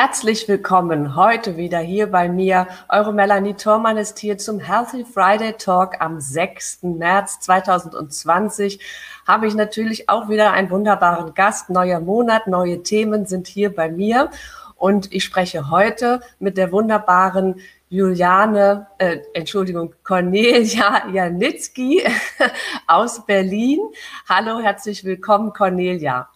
Herzlich 0.00 0.46
willkommen 0.46 1.16
heute 1.16 1.56
wieder 1.56 1.80
hier 1.80 2.06
bei 2.06 2.28
mir. 2.28 2.68
Eure 2.88 3.12
Melanie 3.12 3.54
Thormann 3.54 3.96
ist 3.96 4.20
hier 4.20 4.38
zum 4.38 4.60
Healthy 4.60 5.04
Friday 5.04 5.54
Talk 5.54 6.00
am 6.00 6.20
6. 6.20 6.84
März 6.84 7.40
2020. 7.40 8.78
Habe 9.26 9.48
ich 9.48 9.56
natürlich 9.56 10.08
auch 10.08 10.28
wieder 10.28 10.52
einen 10.52 10.70
wunderbaren 10.70 11.34
Gast. 11.34 11.68
Neuer 11.68 11.98
Monat, 11.98 12.46
neue 12.46 12.84
Themen 12.84 13.26
sind 13.26 13.48
hier 13.48 13.74
bei 13.74 13.90
mir. 13.90 14.30
Und 14.76 15.12
ich 15.12 15.24
spreche 15.24 15.68
heute 15.68 16.20
mit 16.38 16.58
der 16.58 16.70
wunderbaren 16.70 17.56
Juliane, 17.88 18.86
äh, 18.98 19.18
Entschuldigung, 19.34 19.96
Cornelia 20.04 21.08
Janitzki 21.08 22.04
aus 22.86 23.26
Berlin. 23.26 23.80
Hallo, 24.28 24.60
herzlich 24.60 25.02
willkommen, 25.02 25.52
Cornelia. 25.52 26.28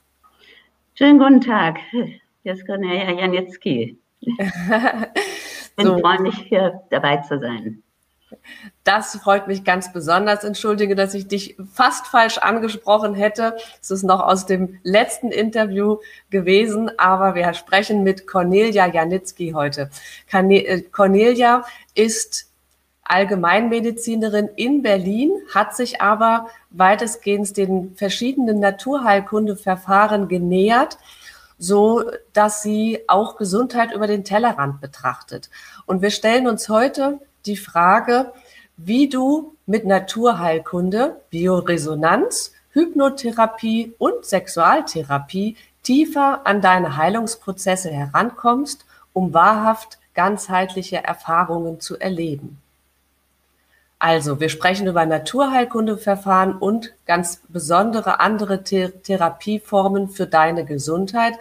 Schönen 0.95 1.21
guten 1.21 1.41
Tag. 1.41 1.77
Ist 2.45 2.67
Cornelia 2.67 3.13
Janitzki. 3.13 3.99
Ich 5.79 5.87
so. 5.87 5.99
freue 5.99 6.21
mich, 6.21 6.37
hier 6.37 6.83
dabei 6.91 7.17
zu 7.19 7.39
sein. 7.41 7.83
Das 8.85 9.17
freut 9.17 9.49
mich 9.49 9.65
ganz 9.65 9.93
besonders. 9.93 10.45
Entschuldige, 10.45 10.95
dass 10.95 11.15
ich 11.15 11.29
dich 11.29 11.57
fast 11.73 12.07
falsch 12.07 12.37
angesprochen 12.39 13.15
hätte. 13.15 13.57
Es 13.81 13.91
ist 13.91 14.03
noch 14.03 14.21
aus 14.21 14.45
dem 14.45 14.81
letzten 14.83 15.31
Interview 15.31 15.97
gewesen, 16.29 16.91
aber 16.99 17.35
wir 17.35 17.55
sprechen 17.55 18.03
mit 18.03 18.27
Cornelia 18.27 18.87
Janitzki 18.87 19.53
heute. 19.53 19.89
Äh, 20.31 20.83
Cornelia 20.83 21.65
ist 21.95 22.51
Allgemeinmedizinerin 23.05 24.49
in 24.57 24.83
Berlin, 24.83 25.33
hat 25.55 25.75
sich 25.75 26.01
aber 26.03 26.49
weitestgehend 26.71 27.57
den 27.57 27.95
verschiedenen 27.95 28.61
Naturheilkundeverfahren 28.61 30.29
genähert 30.29 30.99
so 31.63 32.11
dass 32.33 32.63
sie 32.63 33.05
auch 33.07 33.37
Gesundheit 33.37 33.93
über 33.93 34.09
den 34.09 34.25
Tellerrand 34.25 34.81
betrachtet. 34.81 35.49
Und 35.87 36.03
wir 36.03 36.11
stellen 36.11 36.49
uns 36.49 36.69
heute 36.69 37.21
die 37.47 37.57
Frage, 37.57 38.33
wie 38.77 39.09
du 39.09 39.55
mit 39.67 39.85
Naturheilkunde, 39.85 41.21
Bioresonanz, 41.31 42.53
Hypnotherapie 42.73 43.95
und 43.99 44.25
Sexualtherapie 44.25 45.57
tiefer 45.83 46.41
an 46.47 46.61
deine 46.63 46.97
Heilungsprozesse 46.97 47.91
herankommst, 47.91 48.85
um 49.13 49.33
wahrhaft 49.35 49.99
ganzheitliche 50.15 51.05
Erfahrungen 51.05 51.81
zu 51.81 51.99
erleben. 51.99 52.62
Also, 54.05 54.41
wir 54.41 54.49
sprechen 54.49 54.89
über 54.89 55.07
Naturheilkundeverfahren 55.07 56.57
und 56.57 56.93
ganz 57.07 57.41
besondere 57.49 58.19
andere 58.19 58.65
Th 58.65 59.05
Therapieformen 59.05 60.09
für 60.09 60.27
deine 60.27 60.65
Gesundheit. 60.65 61.35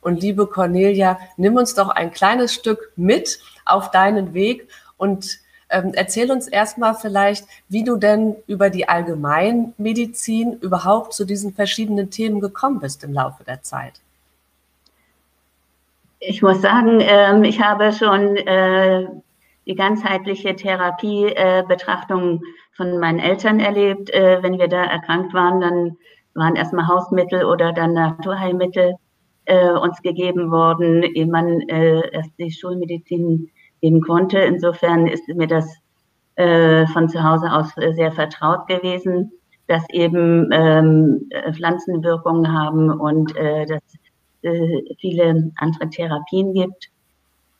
Und 0.00 0.20
liebe 0.20 0.46
Cornelia, 0.46 1.18
nimm 1.36 1.56
uns 1.56 1.74
doch 1.74 1.88
ein 1.88 2.12
kleines 2.12 2.54
Stück 2.54 2.92
mit 2.94 3.40
auf 3.64 3.90
deinen 3.90 4.32
Weg 4.32 4.68
und 4.96 5.40
ähm, 5.70 5.90
erzähl 5.96 6.30
uns 6.30 6.46
erstmal 6.46 6.94
vielleicht, 6.94 7.48
wie 7.68 7.82
du 7.82 7.96
denn 7.96 8.36
über 8.46 8.70
die 8.70 8.88
Allgemeinmedizin 8.88 10.52
überhaupt 10.60 11.14
zu 11.14 11.24
diesen 11.24 11.52
verschiedenen 11.52 12.10
Themen 12.10 12.38
gekommen 12.38 12.78
bist 12.78 13.02
im 13.02 13.12
Laufe 13.12 13.42
der 13.42 13.62
Zeit. 13.62 13.94
Ich 16.20 16.42
muss 16.42 16.62
sagen, 16.62 17.00
ähm, 17.00 17.42
ich 17.42 17.60
habe 17.60 17.92
schon 17.92 18.36
äh, 18.36 19.08
die 19.66 19.74
ganzheitliche 19.74 20.54
Therapiebetrachtung 20.56 22.36
äh, 22.36 22.46
von 22.72 22.98
meinen 22.98 23.18
Eltern 23.18 23.60
erlebt. 23.60 24.10
Äh, 24.10 24.42
wenn 24.42 24.58
wir 24.58 24.68
da 24.68 24.84
erkrankt 24.84 25.32
waren, 25.32 25.60
dann 25.60 25.96
waren 26.34 26.56
erstmal 26.56 26.88
Hausmittel 26.88 27.44
oder 27.44 27.72
dann 27.72 27.94
Naturheilmittel 27.94 28.94
äh, 29.46 29.70
uns 29.70 30.02
gegeben 30.02 30.50
worden, 30.50 31.02
ehe 31.02 31.26
man 31.26 31.60
erst 31.60 32.30
die 32.38 32.50
Schulmedizin 32.50 33.50
geben 33.80 34.00
konnte. 34.00 34.38
Insofern 34.40 35.06
ist 35.06 35.28
mir 35.28 35.46
das 35.46 35.78
von 36.36 37.08
zu 37.08 37.22
Hause 37.22 37.52
aus 37.52 37.72
sehr 37.94 38.10
vertraut 38.10 38.66
gewesen, 38.66 39.30
dass 39.68 39.88
eben 39.90 40.48
ähm, 40.50 41.28
Pflanzenwirkungen 41.52 42.52
haben 42.52 42.90
und 42.90 43.36
dass 43.36 43.82
viele 44.98 45.52
andere 45.54 45.88
Therapien 45.90 46.52
gibt. 46.52 46.90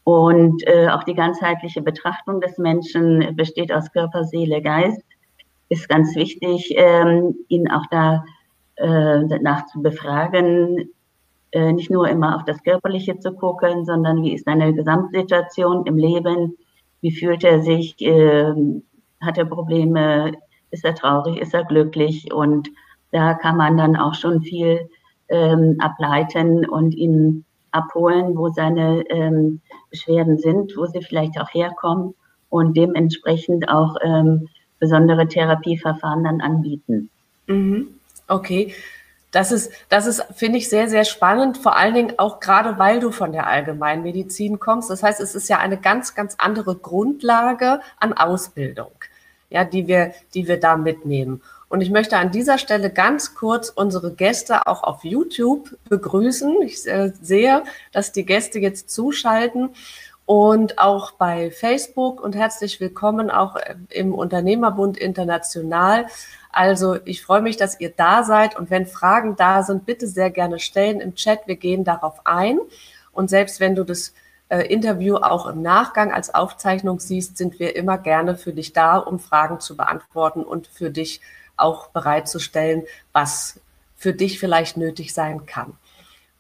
Und 0.05 0.67
äh, 0.67 0.89
auch 0.89 1.05
die 1.05 1.15
ganzheitliche 1.15 1.81
Betrachtung 1.83 2.41
des 2.41 2.59
Menschen 2.59 3.35
besteht 3.37 3.73
aus 3.73 3.91
Körper, 3.93 4.25
Seele, 4.25 4.61
Geist. 4.61 5.03
Ist 5.71 5.89
ganz 5.89 6.15
wichtig, 6.15 6.75
ähm, 6.77 7.35
ihn 7.49 7.71
auch 7.71 7.87
da 7.91 8.25
äh, 8.77 9.21
danach 9.27 9.67
zu 9.67 9.81
befragen, 9.81 10.91
äh, 11.53 11.73
nicht 11.73 11.91
nur 11.91 12.09
immer 12.09 12.37
auf 12.37 12.45
das 12.45 12.63
Körperliche 12.63 13.19
zu 13.19 13.33
gucken, 13.33 13.85
sondern 13.87 14.23
wie 14.23 14.35
ist 14.35 14.45
seine 14.45 14.75
Gesamtsituation 14.75 15.87
im 15.87 15.97
Leben, 15.97 16.57
wie 17.01 17.13
fühlt 17.13 17.45
er 17.45 17.63
sich, 17.63 18.01
äh, 18.01 18.53
hat 19.21 19.39
er 19.39 19.45
Probleme, 19.47 20.33
ist 20.71 20.85
er 20.85 20.95
traurig, 20.95 21.41
ist 21.41 21.55
er 21.55 21.65
glücklich 21.65 22.33
und 22.33 22.69
da 23.13 23.35
kann 23.35 23.57
man 23.57 23.79
dann 23.79 23.97
auch 23.97 24.15
schon 24.15 24.43
viel 24.43 24.89
ähm, 25.29 25.77
ableiten 25.79 26.69
und 26.69 26.95
ihn 26.95 27.44
abholen, 27.75 28.37
wo 28.37 28.51
seine 28.51 29.03
ähm, 29.11 29.61
Beschwerden 29.91 30.39
sind, 30.39 30.77
wo 30.77 30.87
sie 30.87 31.03
vielleicht 31.03 31.39
auch 31.41 31.53
herkommen 31.53 32.15
und 32.49 32.77
dementsprechend 32.77 33.69
auch 33.69 33.97
ähm, 34.03 34.49
besondere 34.79 35.27
Therapieverfahren 35.27 36.25
dann 36.25 36.41
anbieten. 36.41 37.11
Mhm. 37.47 37.89
Okay. 38.29 38.75
Das 39.31 39.51
ist, 39.51 39.73
das 39.89 40.07
ist, 40.07 40.25
finde 40.37 40.59
ich, 40.59 40.69
sehr, 40.69 40.89
sehr 40.89 41.05
spannend, 41.05 41.59
vor 41.59 41.77
allen 41.77 41.95
Dingen 41.95 42.15
auch 42.19 42.39
gerade, 42.39 42.79
weil 42.79 43.01
du 43.01 43.11
von 43.11 43.33
der 43.33 43.49
Allgemeinmedizin 43.49 44.61
kommst. 44.61 44.91
Das 44.91 45.03
heißt, 45.03 45.21
es 45.21 45.35
ist 45.35 45.49
ja 45.49 45.59
eine 45.59 45.77
ganz, 45.77 46.15
ganz 46.15 46.37
andere 46.39 46.77
Grundlage 46.77 47.81
an 47.99 48.13
Ausbildung, 48.13 48.93
ja, 49.51 49.65
die 49.65 49.89
wir, 49.89 50.13
die 50.35 50.47
wir 50.47 50.61
da 50.61 50.77
mitnehmen. 50.77 51.43
Und 51.69 51.81
ich 51.81 51.91
möchte 51.91 52.17
an 52.17 52.31
dieser 52.31 52.59
Stelle 52.59 52.91
ganz 52.91 53.35
kurz 53.35 53.69
unsere 53.69 54.13
Gäste 54.13 54.67
auch 54.67 54.83
auf 54.83 55.05
YouTube 55.05 55.77
begrüßen. 55.89 56.63
Ich 56.63 56.87
äh, 56.87 57.13
sehe, 57.21 57.65
dass 57.93 58.13
die 58.13 58.25
Gäste 58.25 58.59
jetzt 58.59 58.91
zuschalten 58.91 59.71
und 60.27 60.79
auch 60.79 61.13
bei 61.13 61.51
Facebook 61.51 62.23
und 62.23 62.35
herzlich 62.35 62.81
willkommen 62.81 63.31
auch 63.31 63.57
äh, 63.57 63.75
im 63.91 64.15
Unternehmerbund 64.15 64.97
International. 64.97 66.07
Also 66.51 66.99
ich 67.05 67.23
freue 67.23 67.43
mich, 67.43 67.57
dass 67.57 67.81
ihr 67.81 67.91
da 67.91 68.23
seid 68.23 68.57
und 68.57 68.71
wenn 68.71 68.87
Fragen 68.87 69.37
da 69.37 69.63
sind, 69.63 69.87
bitte 69.87 70.07
sehr 70.07 70.31
gerne 70.31 70.61
stellen 70.61 71.01
im 71.01 71.15
Chat. 71.15 71.47
Wir 71.47 71.57
gehen 71.57 71.85
darauf 71.85 72.25
ein. 72.25 72.59
Und 73.13 73.29
selbst 73.29 73.61
wenn 73.61 73.75
du 73.75 73.85
das 73.85 74.15
äh, 74.49 74.67
Interview 74.73 75.17
auch 75.17 75.47
im 75.47 75.63
Nachgang 75.63 76.13
als 76.13 76.35
Aufzeichnung 76.35 77.01
siehst, 77.01 77.37
sind 77.37 77.59
wir 77.59 77.77
immer 77.77 77.99
gerne 77.99 78.37
für 78.37 78.53
dich 78.53 78.73
da, 78.73 78.99
um 78.99 79.19
Fragen 79.19 79.61
zu 79.61 79.77
beantworten 79.77 80.43
und 80.43 80.69
für 80.69 80.91
dich 80.91 81.21
auch 81.57 81.89
bereitzustellen, 81.89 82.85
was 83.13 83.61
für 83.97 84.13
dich 84.13 84.39
vielleicht 84.39 84.77
nötig 84.77 85.15
sein 85.15 85.47
kann. 85.47 85.75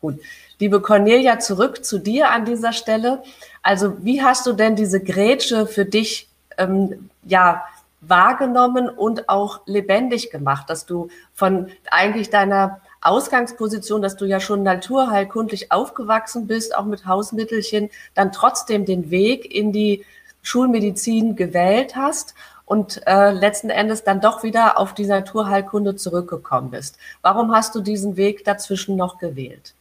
Gut. 0.00 0.20
Liebe 0.58 0.80
Cornelia, 0.80 1.38
zurück 1.38 1.84
zu 1.84 1.98
dir 1.98 2.30
an 2.30 2.44
dieser 2.44 2.72
Stelle. 2.72 3.22
Also, 3.62 4.04
wie 4.04 4.22
hast 4.22 4.46
du 4.46 4.52
denn 4.52 4.76
diese 4.76 5.02
Grätsche 5.02 5.66
für 5.66 5.84
dich 5.84 6.28
ähm, 6.58 7.10
ja 7.24 7.64
wahrgenommen 8.00 8.88
und 8.88 9.28
auch 9.28 9.62
lebendig 9.66 10.30
gemacht, 10.30 10.68
dass 10.68 10.86
du 10.86 11.08
von 11.32 11.70
eigentlich 11.90 12.30
deiner 12.30 12.80
Ausgangsposition, 13.00 14.02
dass 14.02 14.16
du 14.16 14.24
ja 14.24 14.40
schon 14.40 14.62
naturheilkundlich 14.62 15.72
aufgewachsen 15.72 16.46
bist, 16.46 16.76
auch 16.76 16.84
mit 16.84 17.06
Hausmittelchen, 17.06 17.90
dann 18.14 18.32
trotzdem 18.32 18.84
den 18.84 19.10
Weg 19.10 19.54
in 19.54 19.72
die 19.72 20.04
Schulmedizin 20.42 21.36
gewählt 21.36 21.96
hast 21.96 22.34
und 22.66 23.00
äh, 23.06 23.30
letzten 23.30 23.70
Endes 23.70 24.04
dann 24.04 24.20
doch 24.20 24.42
wieder 24.42 24.78
auf 24.78 24.94
die 24.94 25.06
Naturheilkunde 25.06 25.96
zurückgekommen 25.96 26.70
bist. 26.70 26.98
Warum 27.22 27.52
hast 27.52 27.74
du 27.74 27.80
diesen 27.80 28.16
Weg 28.16 28.44
dazwischen 28.44 28.96
noch 28.96 29.18
gewählt? 29.18 29.74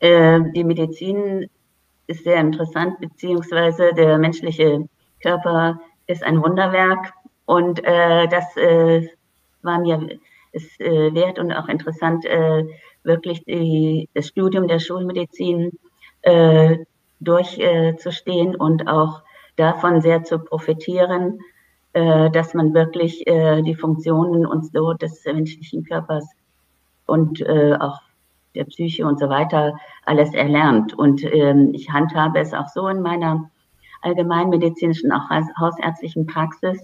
Äh, 0.00 0.40
die 0.54 0.64
Medizin 0.64 1.48
ist 2.06 2.24
sehr 2.24 2.36
interessant, 2.36 3.00
beziehungsweise 3.00 3.92
der 3.94 4.18
menschliche 4.18 4.86
Körper 5.20 5.80
ist 6.06 6.22
ein 6.22 6.42
Wunderwerk 6.42 7.12
und 7.46 7.82
äh, 7.84 8.28
das 8.28 8.56
äh, 8.56 9.08
war 9.62 9.78
mir 9.80 10.18
ist, 10.52 10.80
äh, 10.80 11.14
wert 11.14 11.38
und 11.38 11.52
auch 11.52 11.68
interessant, 11.68 12.24
äh, 12.24 12.64
wirklich 13.02 13.44
die, 13.44 14.08
das 14.14 14.28
Studium 14.28 14.68
der 14.68 14.78
Schulmedizin 14.78 15.78
äh, 16.22 16.78
durchzustehen 17.20 18.56
und 18.56 18.88
auch 18.88 19.22
davon 19.56 20.00
sehr 20.00 20.24
zu 20.24 20.38
profitieren, 20.38 21.40
äh, 21.92 22.30
dass 22.30 22.54
man 22.54 22.74
wirklich 22.74 23.26
äh, 23.26 23.62
die 23.62 23.74
Funktionen 23.74 24.46
und 24.46 24.70
so 24.72 24.92
des 24.92 25.24
menschlichen 25.24 25.84
Körpers 25.84 26.26
und 27.06 27.40
äh, 27.40 27.76
auch 27.78 28.00
der 28.54 28.64
Psyche 28.64 29.06
und 29.06 29.18
so 29.18 29.28
weiter 29.28 29.74
alles 30.04 30.34
erlernt. 30.34 30.94
Und 30.94 31.22
ähm, 31.24 31.70
ich 31.72 31.90
handhabe 31.90 32.38
es 32.38 32.52
auch 32.52 32.68
so 32.68 32.88
in 32.88 33.02
meiner 33.02 33.50
allgemeinmedizinischen, 34.02 35.12
auch 35.12 35.28
hausärztlichen 35.58 36.26
Praxis, 36.26 36.78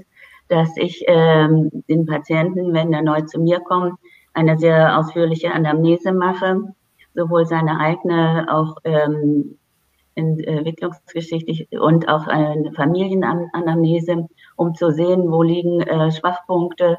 dass 0.48 0.76
ich 0.76 1.04
ähm, 1.06 1.70
den 1.88 2.06
Patienten, 2.06 2.72
wenn 2.72 2.92
er 2.92 3.02
neu 3.02 3.22
zu 3.22 3.40
mir 3.40 3.60
kommt, 3.60 3.98
eine 4.34 4.58
sehr 4.58 4.98
ausführliche 4.98 5.52
Anamnese 5.52 6.12
mache, 6.12 6.74
sowohl 7.14 7.46
seine 7.46 7.78
eigene, 7.78 8.46
auch 8.50 8.76
ähm, 8.84 9.58
entwicklungsgeschichtlich 10.14 11.68
und 11.72 12.08
auch 12.08 12.26
eine 12.26 12.72
Familienanamnese, 12.72 14.28
um 14.56 14.74
zu 14.74 14.90
sehen, 14.90 15.30
wo 15.30 15.42
liegen 15.42 15.80
äh, 15.80 16.10
Schwachpunkte 16.10 16.98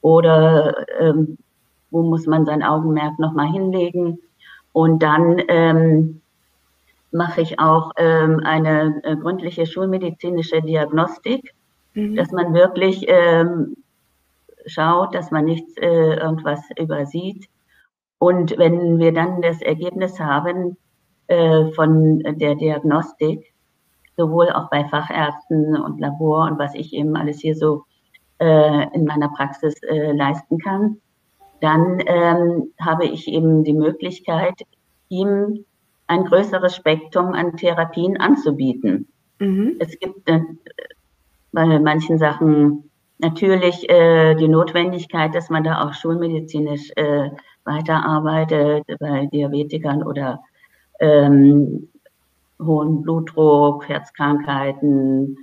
oder 0.00 0.86
ähm, 1.00 1.38
wo 1.90 2.02
muss 2.02 2.26
man 2.26 2.44
sein 2.44 2.62
Augenmerk 2.62 3.18
nochmal 3.18 3.48
hinlegen. 3.48 4.18
Und 4.72 5.02
dann 5.02 5.40
ähm, 5.48 6.22
mache 7.10 7.42
ich 7.42 7.58
auch 7.58 7.92
ähm, 7.96 8.40
eine 8.44 9.00
äh, 9.04 9.16
gründliche 9.16 9.66
schulmedizinische 9.66 10.62
Diagnostik, 10.62 11.54
mhm. 11.94 12.16
dass 12.16 12.32
man 12.32 12.54
wirklich 12.54 13.04
ähm, 13.08 13.76
schaut, 14.66 15.14
dass 15.14 15.30
man 15.30 15.44
nichts 15.44 15.76
äh, 15.76 16.14
irgendwas 16.16 16.60
übersieht. 16.78 17.48
Und 18.18 18.56
wenn 18.56 18.98
wir 18.98 19.12
dann 19.12 19.42
das 19.42 19.60
Ergebnis 19.60 20.18
haben 20.18 20.70
äh, 20.70 20.76
von 21.28 22.18
der 22.18 22.56
Diagnostik, 22.56 23.54
sowohl 24.16 24.50
auch 24.50 24.68
bei 24.68 24.84
Fachärzten 24.84 25.76
und 25.76 25.98
Labor 25.98 26.44
und 26.50 26.58
was 26.58 26.74
ich 26.74 26.92
eben 26.92 27.16
alles 27.16 27.40
hier 27.40 27.54
so 27.54 27.84
äh, 28.38 28.94
in 28.94 29.04
meiner 29.04 29.28
Praxis 29.28 29.74
äh, 29.82 30.12
leisten 30.12 30.58
kann, 30.58 30.98
dann 31.60 32.02
ähm, 32.06 32.72
habe 32.80 33.04
ich 33.04 33.28
eben 33.28 33.64
die 33.64 33.72
Möglichkeit, 33.72 34.62
ihm 35.08 35.64
ein 36.08 36.24
größeres 36.24 36.74
Spektrum 36.74 37.32
an 37.34 37.56
Therapien 37.56 38.20
anzubieten. 38.20 39.08
Mhm. 39.38 39.76
Es 39.78 39.98
gibt 39.98 40.28
äh, 40.28 40.40
bei 41.52 41.78
manchen 41.78 42.18
Sachen 42.18 42.90
natürlich 43.18 43.88
äh, 43.88 44.34
die 44.34 44.48
Notwendigkeit, 44.48 45.34
dass 45.34 45.48
man 45.48 45.62
da 45.62 45.84
auch 45.86 45.94
schulmedizinisch 45.94 46.90
äh, 46.96 47.30
weiterarbeitet, 47.64 48.84
bei 48.98 49.26
Diabetikern 49.26 50.02
oder 50.02 50.40
ähm, 51.02 51.88
hohen 52.60 53.02
Blutdruck, 53.02 53.88
Herzkrankheiten 53.88 55.36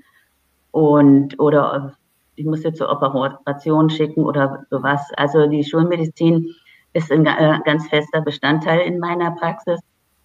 und 0.72 1.40
oder 1.40 1.94
ich 2.36 2.46
muss 2.46 2.64
jetzt 2.64 2.78
zur 2.78 2.90
Operation 2.90 3.90
schicken 3.90 4.24
oder 4.24 4.66
sowas. 4.70 5.02
Also 5.18 5.48
die 5.48 5.64
Schulmedizin 5.64 6.48
ist 6.94 7.12
ein 7.12 7.26
äh, 7.26 7.60
ganz 7.66 7.88
fester 7.90 8.22
Bestandteil 8.22 8.80
in 8.80 8.98
meiner 9.00 9.32
Praxis. 9.32 9.80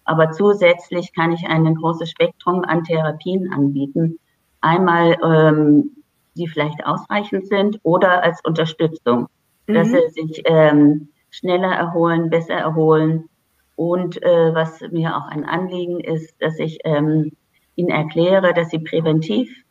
Aber 0.05 0.31
zusätzlich 0.31 1.13
kann 1.13 1.33
ich 1.33 1.45
ein 1.47 1.75
großes 1.75 2.11
Spektrum 2.11 2.63
an 2.63 2.83
Therapien 2.83 3.51
anbieten. 3.51 4.17
Einmal, 4.61 5.17
ähm, 5.23 5.91
die 6.37 6.47
vielleicht 6.47 6.85
ausreichend 6.85 7.47
sind 7.47 7.79
oder 7.83 8.23
als 8.23 8.39
Unterstützung, 8.45 9.27
mhm. 9.67 9.73
dass 9.73 9.89
sie 9.89 10.09
sich 10.09 10.43
ähm, 10.45 11.09
schneller 11.31 11.73
erholen, 11.73 12.29
besser 12.29 12.53
erholen. 12.53 13.29
Und 13.75 14.21
äh, 14.23 14.53
was 14.53 14.81
mir 14.91 15.17
auch 15.17 15.27
ein 15.27 15.45
Anliegen 15.45 15.99
ist, 15.99 16.41
dass 16.41 16.59
ich 16.59 16.79
ähm, 16.85 17.31
ihnen 17.75 17.89
erkläre, 17.89 18.53
dass 18.53 18.69
sie 18.69 18.79
präventiv 18.79 19.63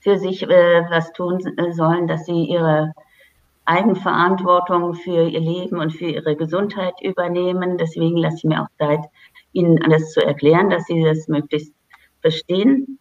für 0.00 0.18
sich 0.18 0.42
äh, 0.42 0.84
was 0.90 1.12
tun 1.12 1.40
sollen, 1.70 2.06
dass 2.06 2.26
sie 2.26 2.44
ihre 2.44 2.92
Eigenverantwortung 3.64 4.94
für 4.94 5.28
ihr 5.28 5.40
Leben 5.40 5.78
und 5.78 5.92
für 5.92 6.06
ihre 6.06 6.36
Gesundheit 6.36 6.94
übernehmen. 7.00 7.78
Deswegen 7.78 8.16
lasse 8.16 8.38
ich 8.38 8.44
mir 8.44 8.62
auch 8.62 8.68
Zeit, 8.78 9.00
ihnen 9.52 9.82
alles 9.82 10.12
zu 10.12 10.20
erklären, 10.24 10.70
dass 10.70 10.86
sie 10.86 11.02
das 11.02 11.28
möglichst 11.28 11.72
verstehen. 12.20 12.98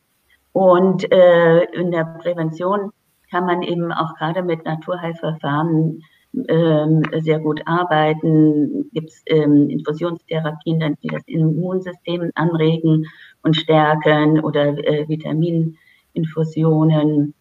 Und 0.53 1.11
äh, 1.11 1.63
in 1.73 1.91
der 1.91 2.03
Prävention 2.21 2.91
kann 3.31 3.45
man 3.45 3.61
eben 3.61 3.91
auch 3.91 4.15
gerade 4.15 4.43
mit 4.43 4.65
Naturheilverfahren 4.65 6.03
ähm, 6.47 7.03
sehr 7.21 7.39
gut 7.39 7.61
arbeiten. 7.65 8.89
Gibt 8.93 9.09
es 9.09 9.21
ähm, 9.25 9.69
Infusionstherapien, 9.69 10.95
die 11.03 11.07
das 11.07 11.23
Immunsystem 11.27 12.31
anregen 12.35 13.07
und 13.43 13.55
stärken 13.55 14.39
oder 14.39 14.77
äh, 14.77 15.07
Vitamininfusionen. 15.07 17.33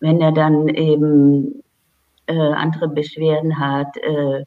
Wenn 0.00 0.20
er 0.20 0.32
dann 0.32 0.68
eben 0.68 1.62
äh, 2.26 2.36
andere 2.36 2.88
Beschwerden 2.88 3.58
hat, 3.58 3.96
äh, 3.98 4.44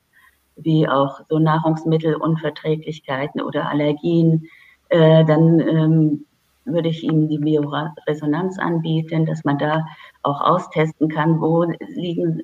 wie 0.55 0.87
auch 0.87 1.21
so 1.29 1.39
Nahrungsmittelunverträglichkeiten 1.39 3.41
oder 3.41 3.67
Allergien, 3.69 4.47
äh, 4.89 5.25
dann 5.25 5.59
ähm, 5.59 6.25
würde 6.65 6.89
ich 6.89 7.03
Ihnen 7.03 7.27
die 7.27 7.39
Bioresonanz 7.39 8.59
anbieten, 8.59 9.25
dass 9.25 9.43
man 9.43 9.57
da 9.57 9.83
auch 10.21 10.41
austesten 10.41 11.09
kann, 11.09 11.41
wo 11.41 11.63
liegen 11.95 12.43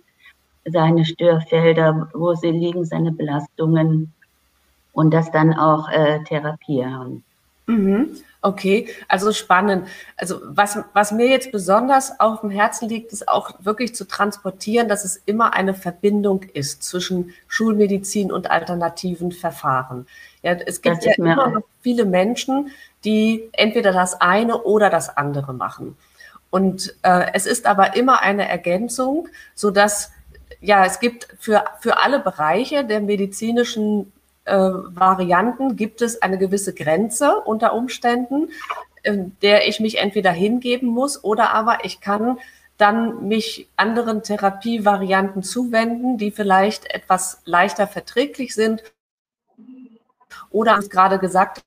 seine 0.71 1.05
Störfelder, 1.05 2.09
wo 2.13 2.33
sie 2.35 2.51
liegen 2.51 2.85
seine 2.85 3.11
Belastungen 3.11 4.13
und 4.93 5.13
das 5.13 5.31
dann 5.31 5.53
auch 5.53 5.89
äh, 5.89 6.23
therapieren. 6.23 7.23
Mhm. 7.67 8.17
Okay, 8.41 8.87
also 9.09 9.33
spannend. 9.33 9.87
Also 10.15 10.39
was, 10.45 10.79
was 10.93 11.11
mir 11.11 11.27
jetzt 11.27 11.51
besonders 11.51 12.19
auf 12.19 12.41
dem 12.41 12.49
Herzen 12.49 12.87
liegt, 12.87 13.11
ist 13.11 13.27
auch 13.27 13.51
wirklich 13.59 13.93
zu 13.93 14.07
transportieren, 14.07 14.87
dass 14.87 15.03
es 15.03 15.21
immer 15.25 15.53
eine 15.53 15.73
Verbindung 15.73 16.43
ist 16.53 16.83
zwischen 16.83 17.33
Schulmedizin 17.47 18.31
und 18.31 18.49
alternativen 18.49 19.31
Verfahren. 19.31 20.07
Ja, 20.43 20.53
es 20.53 20.81
gibt 20.81 21.03
ja 21.03 21.13
immer 21.17 21.49
noch 21.49 21.61
viele 21.81 22.05
Menschen, 22.05 22.71
die 23.03 23.49
entweder 23.51 23.91
das 23.91 24.21
eine 24.21 24.61
oder 24.63 24.89
das 24.89 25.17
andere 25.17 25.53
machen. 25.53 25.97
Und 26.49 26.95
äh, 27.01 27.27
es 27.33 27.45
ist 27.45 27.65
aber 27.65 27.95
immer 27.97 28.21
eine 28.21 28.47
Ergänzung, 28.47 29.27
so 29.55 29.71
dass 29.71 30.11
ja, 30.61 30.85
es 30.85 30.99
gibt 30.99 31.27
für, 31.39 31.63
für 31.79 31.97
alle 31.97 32.19
Bereiche 32.19 32.83
der 32.83 33.01
medizinischen 33.01 34.11
äh, 34.45 34.55
Varianten 34.55 35.75
gibt 35.75 36.01
es 36.01 36.21
eine 36.21 36.37
gewisse 36.37 36.73
Grenze 36.73 37.41
unter 37.41 37.73
Umständen, 37.73 38.49
in 39.03 39.37
der 39.41 39.67
ich 39.67 39.79
mich 39.79 39.97
entweder 39.99 40.31
hingeben 40.31 40.89
muss 40.89 41.23
oder 41.23 41.51
aber 41.51 41.85
ich 41.85 42.01
kann 42.01 42.39
dann 42.77 43.27
mich 43.27 43.67
anderen 43.75 44.23
Therapievarianten 44.23 45.43
zuwenden, 45.43 46.17
die 46.17 46.31
vielleicht 46.31 46.93
etwas 46.93 47.41
leichter 47.45 47.87
verträglich 47.87 48.53
sind. 48.53 48.83
Oder 50.51 50.79
gerade 50.79 51.17
gesagt, 51.19 51.61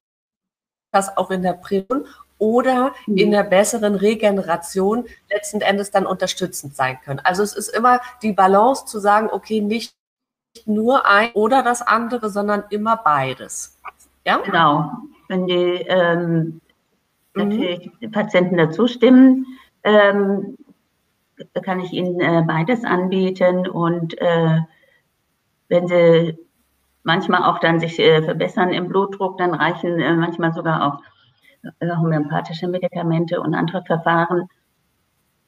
dass 0.93 1.17
auch 1.17 1.31
in 1.31 1.43
der 1.43 1.55
Prävention 1.55 2.07
oder 2.41 2.95
mhm. 3.07 3.17
in 3.17 3.31
der 3.31 3.45
besseren 3.45 3.95
Regeneration 3.95 5.05
letzten 5.31 5.61
Endes 5.61 5.93
dann 5.93 6.07
unterstützend 6.07 6.75
sein 6.75 6.99
können. 7.05 7.21
Also 7.23 7.45
es 7.45 7.53
ist 7.53 7.69
immer 7.69 8.01
die 8.23 8.33
Balance 8.33 8.87
zu 8.87 8.99
sagen, 8.99 9.29
okay, 9.31 9.61
nicht 9.61 9.95
nur 10.65 11.07
ein 11.07 11.31
oder 11.35 11.63
das 11.63 11.83
andere, 11.83 12.31
sondern 12.31 12.65
immer 12.71 12.97
beides. 12.97 13.79
Ja? 14.25 14.39
Genau. 14.39 14.91
Wenn 15.29 15.47
die 15.47 15.85
ähm, 15.87 16.61
natürlich 17.35 17.91
mhm. 18.01 18.11
Patienten 18.11 18.57
dazu 18.57 18.89
stimmen, 18.89 19.47
ähm, 19.85 20.57
kann 21.63 21.81
ich 21.81 21.93
ihnen 21.93 22.21
äh, 22.21 22.43
beides 22.47 22.85
anbieten 22.85 23.69
und 23.69 24.21
äh, 24.21 24.59
wenn 25.69 25.87
sie 25.87 26.37
manchmal 27.03 27.45
auch 27.45 27.61
dann 27.61 27.81
sich 27.81 27.99
äh, 27.99 28.23
verbessern 28.23 28.73
im 28.73 28.89
Blutdruck, 28.89 29.39
dann 29.39 29.55
reichen 29.55 30.01
äh, 30.01 30.15
manchmal 30.15 30.53
sogar 30.53 30.87
auch 30.87 31.03
homöopathische 31.83 32.69
Medikamente 32.69 33.41
und 33.41 33.55
andere 33.55 33.83
Verfahren. 33.85 34.49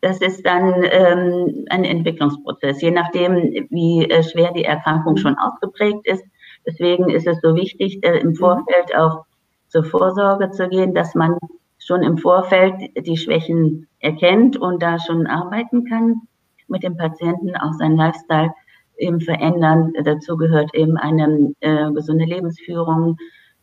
Das 0.01 0.21
ist 0.21 0.45
dann 0.45 0.85
ähm, 0.91 1.65
ein 1.71 1.85
Entwicklungsprozess, 1.85 2.83
je 2.83 2.91
nachdem, 2.91 3.37
wie 3.71 4.05
äh, 4.11 4.23
schwer 4.25 4.53
die 4.53 4.65
Erkrankung 4.65 5.17
schon 5.17 5.39
ausgeprägt 5.39 6.07
ist. 6.07 6.25
Deswegen 6.67 7.09
ist 7.09 7.27
es 7.27 7.41
so 7.41 7.55
wichtig, 7.55 8.05
äh, 8.05 8.19
im. 8.19 8.35
Vorfeld 8.35 8.95
auch 8.97 9.25
zur 9.69 9.85
Vorsorge 9.85 10.51
zu 10.51 10.69
gehen, 10.69 10.95
dass 10.95 11.15
man 11.15 11.39
schon 11.79 12.03
im 12.03 12.19
Vorfeld 12.19 12.75
die 13.07 13.17
Schwächen 13.17 13.89
erkennt 14.01 14.57
und 14.57 14.83
da 14.83 14.99
schon 14.99 15.27
arbeiten 15.27 15.85
kann 15.85 16.23
mit 16.69 16.83
dem 16.83 16.97
Patienten, 16.97 17.57
auch 17.57 17.73
seinen 17.75 17.97
Lifestyle 17.97 18.53
eben 18.97 19.21
verändern. 19.21 19.93
Dazu 20.05 20.37
gehört 20.37 20.75
eben 20.75 20.97
eine 20.97 21.53
äh, 21.61 21.91
gesunde 21.93 22.25
Lebensführung, 22.25 23.17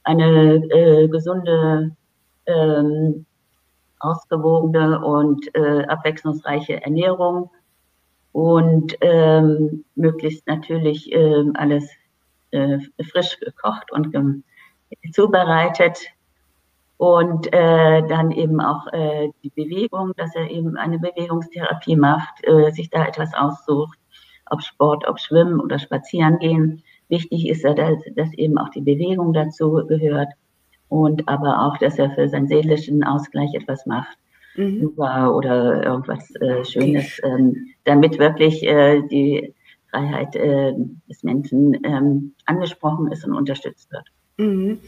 eine 0.04 0.56
äh, 0.70 1.08
gesunde 1.08 1.92
ähm, 2.50 3.26
ausgewogene 4.00 5.04
und 5.04 5.54
äh, 5.56 5.84
abwechslungsreiche 5.86 6.82
Ernährung 6.84 7.50
und 8.32 8.96
ähm, 9.02 9.86
möglichst 9.96 10.48
natürlich 10.48 11.12
äh, 11.12 11.46
alles 11.56 11.90
äh, 12.52 12.80
frisch 13.12 13.40
gekocht 13.40 13.92
und 13.92 14.14
zubereitet. 15.12 16.00
Und 16.98 17.54
äh, 17.54 18.06
dann 18.08 18.32
eben 18.32 18.60
auch 18.60 18.86
äh, 18.92 19.30
die 19.42 19.52
Bewegung, 19.52 20.12
dass 20.18 20.36
er 20.36 20.50
eben 20.52 20.76
eine 20.76 21.00
Bewegungstherapie 21.00 21.96
macht, 21.96 22.44
äh, 22.44 22.72
sich 22.72 22.90
da 22.90 23.06
etwas 23.06 23.34
aussucht, 23.34 23.98
ob 24.50 24.62
Sport, 24.62 25.08
ob 25.08 25.18
Schwimmen 25.18 25.62
oder 25.62 25.80
Spazieren 25.80 26.40
gehen. 26.40 26.84
Wichtig 27.08 27.48
ist 27.48 27.64
ja, 27.64 27.74
dass, 27.74 28.00
dass 28.16 28.34
eben 28.34 28.58
auch 28.58 28.68
die 28.70 28.82
Bewegung 28.82 29.32
dazu 29.32 29.82
gehört 29.88 30.28
und 30.90 31.28
aber 31.28 31.62
auch, 31.62 31.78
dass 31.78 31.98
er 31.98 32.12
für 32.12 32.28
seinen 32.28 32.48
seelischen 32.48 33.04
Ausgleich 33.04 33.54
etwas 33.54 33.86
macht. 33.86 34.18
Mhm. 34.56 34.94
oder 34.98 35.84
irgendwas 35.86 36.36
äh, 36.42 36.66
Schönes, 36.66 37.22
ähm, 37.24 37.68
damit 37.86 38.18
wirklich 38.20 38.64
äh, 38.64 39.02
die 39.04 39.54
Freiheit 39.90 40.36
äh, 40.36 40.74
des 41.08 41.24
Menschen 41.24 41.78
ähm, 41.86 42.34
angesprochen 42.46 43.12
ist 43.12 43.24
und 43.26 43.34
unterstützt 43.34 43.92
wird. 43.92 44.06
Mhm. 44.38 44.80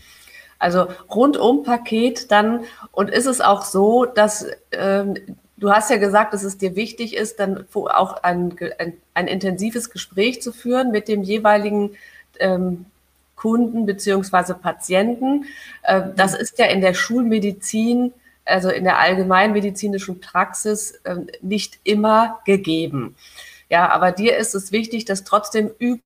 Also 0.59 0.87
rundum 1.09 1.63
Paket 1.63 2.31
dann. 2.31 2.61
Und 2.91 3.09
ist 3.09 3.25
es 3.25 3.41
auch 3.41 3.63
so, 3.63 4.05
dass 4.05 4.45
ähm, 4.71 5.15
du 5.57 5.71
hast 5.71 5.89
ja 5.89 5.97
gesagt, 5.97 6.33
dass 6.33 6.43
es 6.43 6.57
dir 6.57 6.75
wichtig 6.75 7.15
ist, 7.15 7.39
dann 7.39 7.65
auch 7.73 8.23
ein, 8.23 8.55
ein, 8.77 8.93
ein 9.13 9.27
intensives 9.27 9.89
Gespräch 9.89 10.41
zu 10.41 10.51
führen 10.51 10.91
mit 10.91 11.07
dem 11.07 11.23
jeweiligen 11.23 11.91
ähm, 12.39 12.85
Kunden 13.41 13.87
beziehungsweise 13.87 14.53
Patienten. 14.53 15.45
Äh, 15.81 16.03
das 16.15 16.35
ist 16.35 16.59
ja 16.59 16.67
in 16.67 16.81
der 16.81 16.93
Schulmedizin, 16.93 18.13
also 18.45 18.69
in 18.69 18.83
der 18.83 18.99
allgemeinmedizinischen 18.99 20.19
Praxis 20.19 20.91
äh, 21.03 21.17
nicht 21.41 21.79
immer 21.83 22.39
gegeben. 22.45 23.15
Ja, 23.69 23.89
aber 23.89 24.11
dir 24.11 24.37
ist 24.37 24.53
es 24.53 24.71
wichtig, 24.71 25.05
dass 25.05 25.23
trotzdem 25.23 25.71
über 25.79 26.01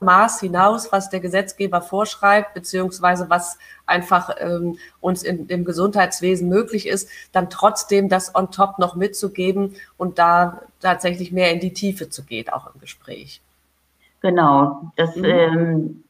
Maß 0.00 0.40
hinaus, 0.40 0.92
was 0.92 1.10
der 1.10 1.20
Gesetzgeber 1.20 1.80
vorschreibt, 1.80 2.54
beziehungsweise 2.54 3.28
was 3.30 3.58
einfach 3.86 4.36
ähm, 4.38 4.78
uns 5.00 5.22
in 5.24 5.48
dem 5.48 5.64
Gesundheitswesen 5.64 6.48
möglich 6.48 6.86
ist, 6.86 7.08
dann 7.32 7.50
trotzdem 7.50 8.08
das 8.08 8.34
on 8.34 8.50
top 8.52 8.78
noch 8.78 8.94
mitzugeben 8.94 9.74
und 9.96 10.18
da 10.18 10.62
tatsächlich 10.80 11.32
mehr 11.32 11.50
in 11.52 11.60
die 11.60 11.72
Tiefe 11.72 12.10
zu 12.10 12.22
gehen, 12.24 12.48
auch 12.48 12.72
im 12.72 12.80
Gespräch. 12.80 13.40
Genau, 14.22 14.92
das 14.96 15.16
mhm. 15.16 15.24
ähm, 15.24 16.04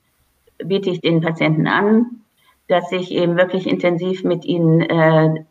biete 0.58 0.90
ich 0.90 1.00
den 1.00 1.22
Patienten 1.22 1.66
an, 1.66 2.22
dass 2.68 2.92
ich 2.92 3.10
eben 3.10 3.36
wirklich 3.36 3.66
intensiv 3.66 4.22
mit 4.22 4.44
ihnen 4.44 4.82
äh, 4.82 5.44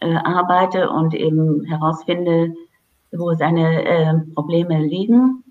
äh, 0.00 0.14
arbeite 0.14 0.90
und 0.90 1.14
eben 1.14 1.64
herausfinde, 1.64 2.54
wo 3.12 3.34
seine 3.34 3.84
äh, 3.84 4.14
Probleme 4.34 4.80
liegen. 4.80 5.44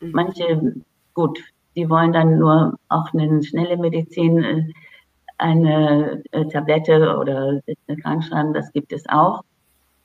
Mhm. 0.00 0.10
Manche 0.12 0.74
gut, 1.14 1.40
die 1.74 1.88
wollen 1.88 2.12
dann 2.12 2.38
nur 2.38 2.78
auch 2.88 3.12
eine 3.12 3.42
schnelle 3.42 3.76
Medizin, 3.76 4.44
äh, 4.44 4.64
eine 5.38 6.22
äh, 6.32 6.44
Tablette 6.46 7.16
oder 7.16 7.60
eine 7.88 7.96
Krankschreiben, 7.96 8.52
das 8.52 8.72
gibt 8.72 8.92
es 8.92 9.08
auch. 9.08 9.42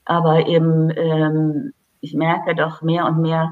Aber 0.06 0.48
eben, 0.48 0.92
ähm, 0.96 1.74
ich 2.00 2.14
merke 2.14 2.56
doch 2.56 2.82
mehr 2.82 3.06
und 3.06 3.22
mehr, 3.22 3.52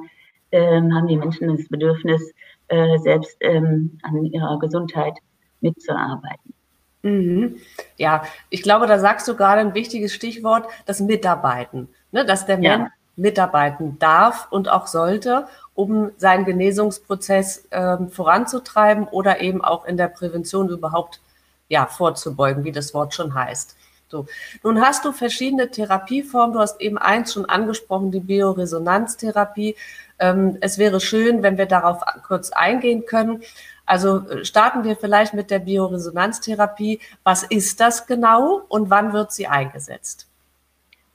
ähm, 0.51 0.93
haben 0.96 1.08
die 1.08 1.17
Menschen 1.17 1.50
das 1.50 1.67
Bedürfnis, 1.67 2.34
äh, 2.67 2.98
selbst 3.00 3.36
ähm, 3.39 4.00
an 4.03 4.25
ihrer 4.25 4.60
Gesundheit 4.60 5.17
mitzuarbeiten. 5.62 6.53
Mhm. 7.03 7.58
Ja, 7.98 8.24
ich 8.50 8.63
glaube, 8.63 8.88
da 8.88 8.98
sagst 8.98 9.27
du 9.27 9.36
gerade 9.36 9.62
ein 9.62 9.74
wichtiges 9.74 10.13
Stichwort, 10.13 10.67
das 10.86 11.00
Mitarbeiten. 11.01 11.89
Ne? 12.12 12.25
Dass 12.25 12.46
der 12.46 12.58
Mensch 12.58 12.89
mitarbeiten 13.15 14.00
darf 14.00 14.48
und 14.50 14.70
auch 14.70 14.88
sollte, 14.88 15.48
um 15.75 16.12
seinen 16.17 16.46
Genesungsprozess 16.46 17.67
äh, 17.70 17.98
voranzutreiben 18.10 19.08
oder 19.08 19.41
eben 19.41 19.63
auch 19.63 19.86
in 19.86 19.98
der 19.98 20.08
Prävention 20.08 20.70
überhaupt 20.70 21.20
ja, 21.70 21.86
vorzubeugen, 21.86 22.63
wie 22.63 22.72
das 22.72 22.93
Wort 22.93 23.13
schon 23.13 23.34
heißt. 23.34 23.75
So. 24.13 24.27
Nun 24.62 24.79
hast 24.79 25.05
du 25.05 25.12
verschiedene 25.12 25.72
Therapieformen. 25.72 26.53
Du 26.53 26.60
hast 26.60 26.79
eben 26.79 27.00
eins 27.00 27.34
schon 27.34 27.46
angesprochen, 27.46 28.12
die 28.12 28.20
Bioresonanztherapie. 28.20 29.75
Ähm, 30.20 30.58
es 30.62 30.77
wäre 30.77 31.00
schön, 31.00 31.41
wenn 31.41 31.58
wir 31.58 31.65
darauf 31.65 32.01
kurz 32.27 32.51
eingehen 32.51 33.08
können. 33.08 33.41
Also 33.88 34.20
äh, 34.29 34.46
starten 34.46 34.84
wir 34.84 34.96
vielleicht 34.96 35.34
mit 35.34 35.50
der 35.50 35.58
Bioresonanztherapie. 35.58 37.00
Was 37.24 37.41
ist 37.41 37.79
das 37.79 38.05
genau 38.05 38.62
und 38.70 38.91
wann 38.91 39.13
wird 39.13 39.32
sie 39.32 39.48
eingesetzt? 39.48 40.27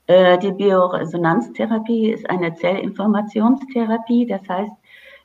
Äh, 0.09 0.37
die 0.39 0.51
Bioresonanztherapie 0.51 2.11
ist 2.11 2.29
eine 2.29 2.53
Zellinformationstherapie. 2.57 4.27
Das 4.27 4.43
heißt, 4.49 4.73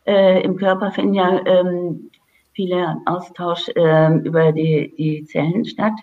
äh, 0.06 0.44
im 0.44 0.58
Körper 0.58 0.92
finden 0.92 1.16
ja 1.16 1.44
ähm, 1.44 2.12
viele 2.52 2.98
Austausch 3.08 3.68
äh, 3.70 4.14
über 4.18 4.52
die 4.52 5.26
Zellen 5.28 5.66
statt. 5.66 5.94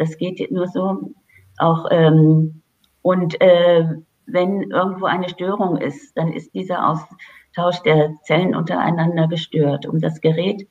Das 0.00 0.16
geht 0.16 0.50
nur 0.50 0.66
so. 0.66 1.12
Auch 1.58 1.86
ähm, 1.90 2.62
und 3.02 3.38
äh, 3.40 3.84
wenn 4.26 4.70
irgendwo 4.70 5.04
eine 5.04 5.28
Störung 5.28 5.76
ist, 5.76 6.16
dann 6.16 6.32
ist 6.32 6.54
dieser 6.54 6.88
Austausch 6.88 7.82
der 7.84 8.14
Zellen 8.22 8.54
untereinander 8.54 9.28
gestört. 9.28 9.84
Und 9.84 10.02
das 10.02 10.22
Gerät 10.22 10.66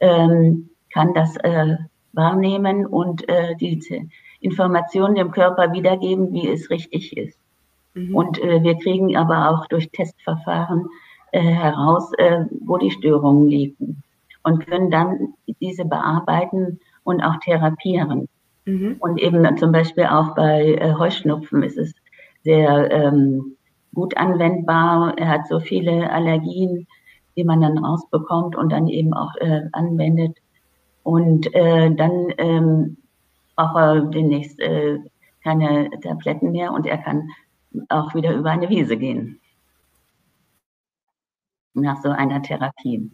ähm, 0.00 0.68
kann 0.92 1.14
das 1.14 1.36
äh, 1.38 1.76
wahrnehmen 2.12 2.84
und 2.84 3.26
äh, 3.30 3.56
die 3.56 3.80
Informationen 4.40 5.14
dem 5.14 5.30
Körper 5.30 5.72
wiedergeben, 5.72 6.32
wie 6.34 6.48
es 6.48 6.68
richtig 6.68 7.16
ist. 7.16 7.38
Mhm. 7.94 8.14
Und 8.14 8.42
äh, 8.42 8.62
wir 8.62 8.76
kriegen 8.78 9.16
aber 9.16 9.50
auch 9.50 9.66
durch 9.68 9.90
Testverfahren 9.90 10.86
äh, 11.32 11.40
heraus, 11.40 12.12
äh, 12.18 12.44
wo 12.60 12.76
die 12.76 12.90
Störungen 12.90 13.48
liegen 13.48 14.02
und 14.42 14.66
können 14.66 14.90
dann 14.90 15.34
diese 15.60 15.86
bearbeiten 15.86 16.78
und 17.04 17.22
auch 17.22 17.36
therapieren. 17.42 18.28
Mhm. 18.66 18.96
Und 18.98 19.18
eben 19.18 19.56
zum 19.56 19.72
Beispiel 19.72 20.04
auch 20.04 20.34
bei 20.34 20.74
äh, 20.74 20.94
Heuschnupfen 20.94 21.62
ist 21.62 21.78
es 21.78 21.94
sehr 22.42 22.90
ähm, 22.90 23.56
gut 23.94 24.16
anwendbar. 24.16 25.16
Er 25.16 25.28
hat 25.28 25.48
so 25.48 25.60
viele 25.60 26.10
Allergien, 26.10 26.86
die 27.36 27.44
man 27.44 27.60
dann 27.60 27.78
rausbekommt 27.78 28.56
und 28.56 28.70
dann 28.70 28.88
eben 28.88 29.14
auch 29.14 29.34
äh, 29.36 29.62
anwendet. 29.72 30.36
Und 31.04 31.54
äh, 31.54 31.94
dann 31.94 32.32
ähm, 32.38 32.96
braucht 33.54 33.76
er 33.76 34.00
demnächst 34.02 34.58
äh, 34.60 34.98
keine 35.42 35.88
Tabletten 36.00 36.50
mehr 36.50 36.72
und 36.72 36.86
er 36.86 36.98
kann 36.98 37.30
auch 37.88 38.14
wieder 38.14 38.34
über 38.34 38.50
eine 38.50 38.68
Wiese 38.68 38.96
gehen. 38.96 39.40
Nach 41.74 42.02
so 42.02 42.08
einer 42.08 42.42
Therapie. 42.42 43.10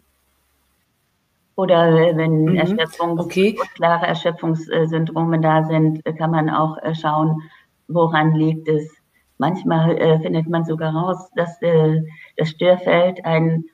Oder 1.54 2.16
wenn 2.16 2.44
mhm. 2.44 2.56
Erschöpfungs 2.56 3.20
okay. 3.24 3.56
klare 3.74 4.06
Erschöpfungssyndrome 4.06 5.40
da 5.40 5.64
sind, 5.64 6.02
kann 6.16 6.30
man 6.30 6.48
auch 6.48 6.78
äh, 6.78 6.94
schauen, 6.94 7.42
woran 7.88 8.34
liegt 8.34 8.68
es. 8.68 8.90
Manchmal 9.38 9.98
äh, 9.98 10.20
findet 10.20 10.48
man 10.48 10.64
sogar 10.64 10.94
raus, 10.94 11.30
dass 11.34 11.60
äh, 11.62 12.00
das 12.36 12.50
Störfeld 12.50 13.24
ein 13.24 13.64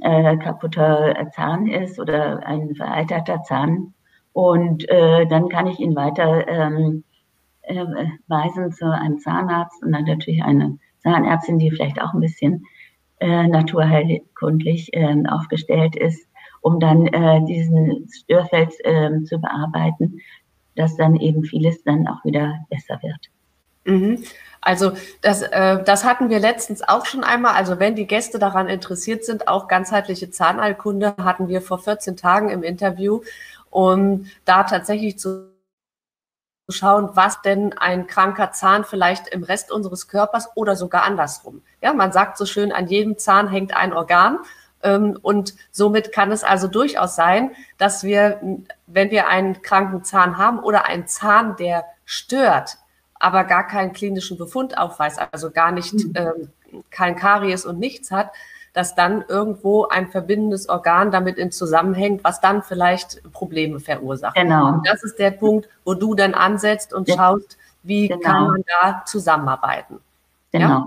äh, 0.00 0.36
kaputter 0.38 1.14
Zahn 1.34 1.66
ist 1.66 2.00
oder 2.00 2.44
ein 2.46 2.74
veralterter 2.74 3.42
Zahn. 3.42 3.94
Und 4.32 4.88
äh, 4.88 5.26
dann 5.26 5.48
kann 5.48 5.66
ich 5.66 5.78
ihn 5.78 5.94
weiter 5.94 6.48
ähm, 6.48 7.04
äh, 7.62 7.84
weisen 8.28 8.72
zu 8.72 8.90
einem 8.90 9.18
Zahnarzt 9.18 9.82
und 9.84 9.92
dann 9.92 10.04
natürlich 10.04 10.42
eine 10.42 10.78
Zahnärztin, 10.98 11.58
die 11.58 11.70
vielleicht 11.70 12.00
auch 12.00 12.14
ein 12.14 12.20
bisschen 12.20 12.64
naturheilkundlich 13.22 14.94
äh, 14.94 15.14
aufgestellt 15.28 15.94
ist, 15.94 16.26
um 16.60 16.80
dann 16.80 17.06
äh, 17.06 17.44
diesen 17.46 18.08
Störfeld 18.12 18.72
äh, 18.84 19.22
zu 19.24 19.38
bearbeiten, 19.38 20.20
dass 20.76 20.96
dann 20.96 21.16
eben 21.16 21.44
vieles 21.44 21.82
dann 21.84 22.06
auch 22.06 22.24
wieder 22.24 22.54
besser 22.70 22.98
wird. 23.02 23.30
Mhm. 23.84 24.24
Also 24.60 24.92
das, 25.22 25.40
äh, 25.42 25.82
das 25.82 26.04
hatten 26.04 26.28
wir 26.28 26.38
letztens 26.38 26.86
auch 26.86 27.06
schon 27.06 27.24
einmal. 27.24 27.54
Also 27.54 27.78
wenn 27.78 27.94
die 27.94 28.06
Gäste 28.06 28.38
daran 28.38 28.68
interessiert 28.68 29.24
sind, 29.24 29.48
auch 29.48 29.68
ganzheitliche 29.68 30.30
Zahnheilkunde 30.30 31.14
hatten 31.16 31.48
wir 31.48 31.62
vor 31.62 31.78
14 31.78 32.16
Tagen 32.16 32.50
im 32.50 32.62
Interview 32.62 33.22
um 33.70 34.26
da 34.44 34.64
tatsächlich 34.64 35.18
zu 35.18 35.48
schauen, 36.68 37.10
was 37.14 37.42
denn 37.42 37.76
ein 37.78 38.06
kranker 38.06 38.52
Zahn 38.52 38.84
vielleicht 38.84 39.28
im 39.28 39.42
Rest 39.42 39.72
unseres 39.72 40.06
Körpers 40.08 40.48
oder 40.54 40.76
sogar 40.76 41.04
andersrum. 41.04 41.62
Ja, 41.80 41.92
man 41.94 42.12
sagt 42.12 42.36
so 42.36 42.46
schön, 42.46 42.70
an 42.70 42.86
jedem 42.86 43.18
Zahn 43.18 43.48
hängt 43.48 43.74
ein 43.76 43.92
Organ. 43.92 44.38
Ähm, 44.82 45.18
und 45.22 45.54
somit 45.70 46.12
kann 46.12 46.32
es 46.32 46.44
also 46.44 46.68
durchaus 46.68 47.14
sein, 47.16 47.52
dass 47.78 48.04
wir, 48.04 48.40
wenn 48.86 49.10
wir 49.10 49.28
einen 49.28 49.62
kranken 49.62 50.04
Zahn 50.04 50.38
haben 50.38 50.58
oder 50.58 50.86
einen 50.86 51.06
Zahn, 51.06 51.56
der 51.56 51.84
stört, 52.04 52.78
aber 53.14 53.44
gar 53.44 53.66
keinen 53.66 53.92
klinischen 53.92 54.38
Befund 54.38 54.78
aufweist, 54.78 55.20
also 55.32 55.50
gar 55.50 55.72
nicht 55.72 55.94
mhm. 55.94 56.12
ähm, 56.14 56.82
kein 56.90 57.16
Karies 57.16 57.66
und 57.66 57.78
nichts 57.78 58.10
hat, 58.10 58.30
dass 58.72 58.94
dann 58.94 59.24
irgendwo 59.26 59.86
ein 59.86 60.10
verbindendes 60.10 60.68
Organ 60.68 61.10
damit 61.10 61.38
in 61.38 61.50
Zusammenhängt, 61.50 62.22
was 62.22 62.40
dann 62.40 62.62
vielleicht 62.62 63.20
Probleme 63.32 63.80
verursacht. 63.80 64.36
Genau. 64.36 64.68
Und 64.68 64.88
das 64.88 65.02
ist 65.02 65.18
der 65.18 65.32
Punkt, 65.32 65.68
wo 65.84 65.94
du 65.94 66.14
dann 66.14 66.34
ansetzt 66.34 66.94
und 66.94 67.08
schaust, 67.08 67.58
wie 67.82 68.08
genau. 68.08 68.20
kann 68.20 68.46
man 68.46 68.64
da 68.80 69.02
zusammenarbeiten. 69.06 69.98
Genau. 70.52 70.68
Ja? 70.68 70.86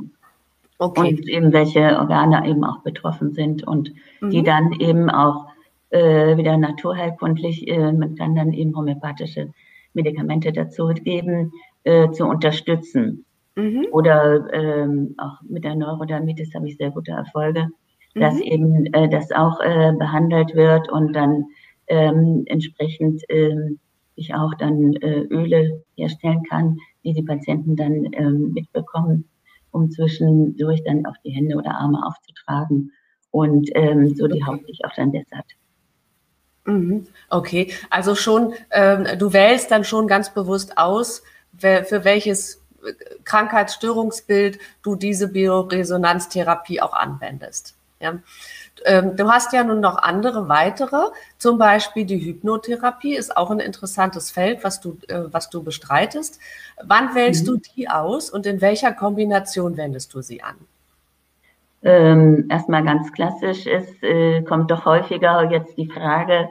Okay. 0.84 1.16
Und 1.16 1.30
eben 1.30 1.54
welche 1.54 1.98
Organe 1.98 2.46
eben 2.46 2.66
auch 2.66 2.80
betroffen 2.80 3.32
sind 3.32 3.66
und 3.66 3.94
mhm. 4.20 4.30
die 4.32 4.44
dann 4.44 4.74
eben 4.74 5.10
auch 5.10 5.48
äh, 5.92 6.36
wieder 6.36 6.58
naturheilkundlich, 6.58 7.68
äh, 7.70 7.92
man 7.94 8.16
kann 8.16 8.36
dann 8.36 8.52
eben 8.52 8.76
homöopathische 8.76 9.54
Medikamente 9.94 10.52
dazu 10.52 10.88
geben, 10.88 11.54
äh, 11.86 12.12
zu 12.12 12.26
unterstützen. 12.26 13.26
Mhm. 13.56 13.88
Oder 13.92 14.52
ähm, 14.54 15.16
auch 15.18 15.42
mit 15.44 15.64
der 15.64 15.76
Neurodermitis 15.76 16.54
habe 16.54 16.68
ich 16.68 16.76
sehr 16.76 16.92
gute 16.92 17.12
Erfolge, 17.12 17.70
mhm. 18.14 18.20
dass 18.20 18.40
eben 18.42 18.86
äh, 18.88 19.08
das 19.08 19.32
auch 19.32 19.62
äh, 19.62 19.94
behandelt 19.98 20.54
wird 20.54 20.92
und 20.92 21.14
dann 21.14 21.46
ähm, 21.88 22.44
entsprechend 22.48 23.24
ähm, 23.30 23.80
ich 24.16 24.34
auch 24.36 24.54
dann 24.56 24.94
äh, 24.94 25.22
Öle 25.22 25.84
herstellen 25.96 26.44
kann, 26.50 26.78
die 27.06 27.14
die 27.14 27.24
Patienten 27.24 27.76
dann 27.76 28.08
ähm, 28.14 28.52
mitbekommen, 28.54 29.30
um 29.74 29.92
zwischendurch 29.92 30.84
dann 30.86 31.06
auch 31.06 31.18
die 31.26 31.32
Hände 31.32 31.56
oder 31.56 31.72
Arme 31.72 32.06
aufzutragen 32.06 32.94
und 33.32 33.70
ähm, 33.74 34.16
so 34.16 34.28
die 34.28 34.46
Haut 34.46 34.66
sich 34.66 34.80
auch 34.86 34.94
dann 34.96 35.12
bessert. 35.12 35.46
Mhm. 36.66 37.08
Okay, 37.30 37.74
also 37.90 38.16
schon, 38.16 38.54
ähm, 38.72 39.06
du 39.18 39.34
wählst 39.34 39.72
dann 39.72 39.84
schon 39.84 40.08
ganz 40.08 40.34
bewusst 40.34 40.78
aus, 40.78 41.24
für 41.58 42.04
welches 42.04 42.64
äh, 42.84 42.94
Krankheitsstörungsbild 43.26 44.60
du 44.82 44.96
diese 44.96 45.28
Bioresonanztherapie 45.28 46.82
auch 46.82 46.94
anwendest. 46.94 47.76
Ja. 48.00 48.20
Ähm, 48.86 49.16
du 49.16 49.30
hast 49.30 49.54
ja 49.54 49.64
nun 49.64 49.80
noch 49.80 49.98
andere 49.98 50.50
weitere, 50.50 51.12
zum 51.38 51.58
Beispiel 51.58 52.06
die 52.06 52.20
Hypnotherapie 52.20 53.16
ist 53.16 53.36
auch 53.36 53.52
ein 53.52 53.60
interessantes 53.60 54.32
Feld, 54.32 54.64
was 54.64 54.82
du, 54.82 54.98
äh, 55.08 55.24
was 55.32 55.50
du 55.50 55.64
bestreitest. 55.64 56.40
Wann 56.84 57.16
wählst 57.16 57.48
mhm. 57.48 57.52
du 57.52 57.58
die 57.76 57.90
aus 57.90 58.30
und 58.30 58.46
in 58.46 58.62
welcher 58.62 58.92
Kombination 58.92 59.78
wendest 59.78 60.14
du 60.14 60.22
sie 60.22 60.42
an? 60.42 60.56
Ähm, 61.84 62.46
erstmal 62.50 62.84
ganz 62.84 63.12
klassisch, 63.12 63.68
es 63.68 63.86
äh, 64.02 64.42
kommt 64.44 64.72
doch 64.72 64.86
häufiger 64.86 65.52
jetzt 65.52 65.78
die 65.78 65.90
Frage, 65.90 66.48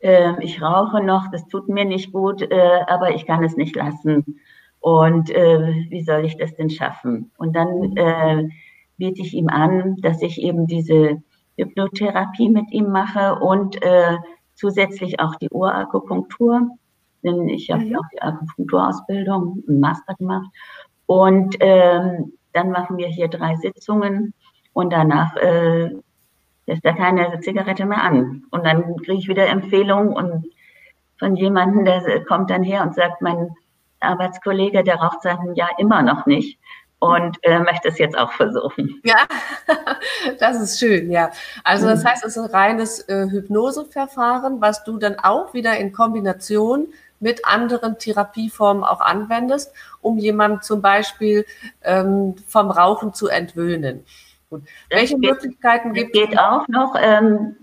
äh, 0.00 0.32
ich 0.44 0.60
rauche 0.60 1.02
noch, 1.02 1.30
das 1.30 1.46
tut 1.48 1.68
mir 1.68 1.84
nicht 1.84 2.12
gut, 2.12 2.42
äh, 2.42 2.80
aber 2.86 3.14
ich 3.14 3.24
kann 3.24 3.42
es 3.42 3.56
nicht 3.56 3.74
lassen. 3.74 4.40
Und 4.80 5.30
äh, 5.30 5.86
wie 5.88 6.02
soll 6.02 6.26
ich 6.26 6.36
das 6.36 6.54
denn 6.56 6.68
schaffen? 6.68 7.30
Und 7.38 7.56
dann 7.56 7.96
äh, 7.96 8.48
biete 8.98 9.22
ich 9.22 9.32
ihm 9.32 9.48
an, 9.48 9.96
dass 10.02 10.20
ich 10.20 10.42
eben 10.42 10.66
diese 10.66 11.22
Hypnotherapie 11.56 12.48
mit 12.48 12.70
ihm 12.72 12.90
mache 12.90 13.36
und 13.36 13.80
äh, 13.82 14.16
zusätzlich 14.54 15.20
auch 15.20 15.34
die 15.36 15.50
Ohrakupunktur. 15.50 16.68
Denn 17.22 17.48
ich 17.48 17.70
habe 17.70 17.84
ja 17.84 17.90
mhm. 17.90 17.96
auch 17.96 18.08
die 18.12 18.22
Akupunkturausbildung, 18.22 19.64
einen 19.68 19.80
Master 19.80 20.14
gemacht. 20.14 20.48
Und 21.06 21.56
ähm, 21.60 22.32
dann 22.52 22.70
machen 22.70 22.96
wir 22.96 23.08
hier 23.08 23.28
drei 23.28 23.56
Sitzungen 23.56 24.34
und 24.72 24.92
danach 24.92 25.36
äh, 25.36 25.90
lässt 26.66 26.84
er 26.84 26.94
keine 26.94 27.40
Zigarette 27.40 27.86
mehr 27.86 28.02
an. 28.02 28.44
Und 28.50 28.64
dann 28.64 28.96
kriege 28.98 29.18
ich 29.18 29.28
wieder 29.28 29.48
Empfehlungen 29.48 30.14
und 30.14 30.46
von 31.18 31.36
jemandem, 31.36 31.84
der 31.84 32.24
kommt 32.24 32.50
dann 32.50 32.62
her 32.62 32.82
und 32.82 32.94
sagt, 32.94 33.22
mein 33.22 33.50
Arbeitskollege, 34.00 34.82
der 34.82 34.96
raucht 34.96 35.22
seit 35.22 35.38
einem 35.38 35.54
Jahr 35.54 35.78
immer 35.78 36.02
noch 36.02 36.26
nicht 36.26 36.58
und 37.04 37.38
äh, 37.42 37.58
möchte 37.58 37.88
es 37.88 37.98
jetzt 37.98 38.16
auch 38.16 38.32
versuchen. 38.32 39.00
Ja, 39.04 39.26
das 40.38 40.60
ist 40.60 40.78
schön, 40.78 41.10
ja. 41.10 41.30
Also 41.62 41.86
das 41.86 42.02
mhm. 42.02 42.08
heißt, 42.08 42.24
es 42.24 42.36
ist 42.36 42.42
ein 42.42 42.50
reines 42.50 43.00
äh, 43.08 43.28
Hypnoseverfahren, 43.30 44.60
was 44.60 44.84
du 44.84 44.98
dann 44.98 45.18
auch 45.18 45.52
wieder 45.52 45.76
in 45.76 45.92
Kombination 45.92 46.88
mit 47.20 47.44
anderen 47.44 47.98
Therapieformen 47.98 48.84
auch 48.84 49.00
anwendest, 49.00 49.72
um 50.00 50.18
jemanden 50.18 50.62
zum 50.62 50.82
Beispiel 50.82 51.44
ähm, 51.82 52.36
vom 52.46 52.70
Rauchen 52.70 53.12
zu 53.12 53.28
entwöhnen. 53.28 54.04
Gut. 54.50 54.62
Welche 54.90 55.18
geht, 55.18 55.30
Möglichkeiten 55.30 55.92
gibt 55.92 56.14
es? 56.14 56.22
geht 56.22 56.38
auch 56.38 56.66
noch, 56.68 56.94
ähm, 57.00 57.56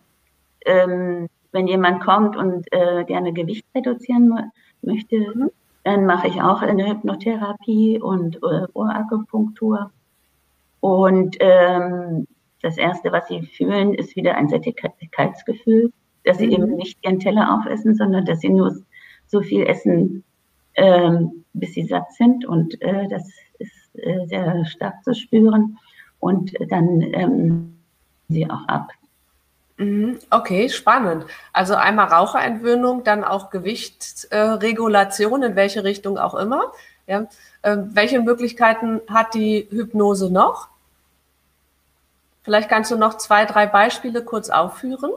ähm, 0.65 1.29
wenn 1.51 1.68
jemand 1.68 2.03
kommt 2.03 2.35
und 2.35 2.66
äh, 2.72 3.03
gerne 3.05 3.33
Gewicht 3.33 3.66
reduzieren 3.75 4.51
möchte, 4.81 5.18
mhm. 5.18 5.51
Dann 5.83 6.05
mache 6.05 6.27
ich 6.27 6.41
auch 6.41 6.61
eine 6.61 6.87
Hypnotherapie 6.87 8.00
und 8.00 8.37
äh, 8.37 8.67
Ohrakupunktur. 8.74 9.91
Und 10.79 11.37
ähm, 11.39 12.27
das 12.61 12.77
Erste, 12.77 13.11
was 13.11 13.27
sie 13.27 13.41
fühlen, 13.41 13.94
ist 13.94 14.15
wieder 14.15 14.35
ein 14.35 14.50
Sättigkeitsgefühl, 14.50 15.91
dass 16.24 16.37
sie 16.37 16.48
mhm. 16.48 16.53
eben 16.53 16.75
nicht 16.75 17.00
ihren 17.03 17.20
Teller 17.20 17.53
aufessen, 17.53 17.96
sondern 17.96 18.25
dass 18.25 18.39
sie 18.39 18.50
nur 18.50 18.75
so 19.27 19.41
viel 19.41 19.65
essen, 19.65 20.24
ähm, 20.75 21.46
bis 21.53 21.74
sie 21.74 21.85
satt 21.85 22.11
sind. 22.13 22.46
Und 22.46 22.79
äh, 22.81 23.07
das 23.07 23.27
ist 23.59 23.96
äh, 23.96 24.25
sehr 24.27 24.65
stark 24.65 25.03
zu 25.03 25.15
spüren 25.15 25.77
und 26.20 26.53
dann 26.70 27.01
ähm, 27.13 27.77
sie 28.29 28.50
auch 28.50 28.67
ab. 28.67 28.91
Mhm. 29.81 30.20
Okay, 30.29 30.70
spannend. 30.70 31.25
Also 31.53 31.74
einmal 31.74 32.05
Raucherentwöhnung, 32.09 33.03
dann 33.03 33.24
auch 33.24 33.50
Gewichtsregulation, 33.50 35.41
in 35.41 35.55
welche 35.55 35.83
Richtung 35.83 36.20
auch 36.20 36.35
immer. 36.35 36.72
Ja. 37.07 37.25
Ähm, 37.63 37.89
welche 37.94 38.20
Möglichkeiten 38.20 39.01
hat 39.09 39.33
die 39.33 39.67
Hypnose 39.72 40.31
noch? 40.31 40.67
Vielleicht 42.44 42.70
kannst 42.70 42.91
du 42.91 42.96
noch 42.96 43.17
zwei, 43.17 43.46
drei 43.46 43.65
Beispiele 43.65 44.24
kurz 44.24 44.51
aufführen. 44.51 45.11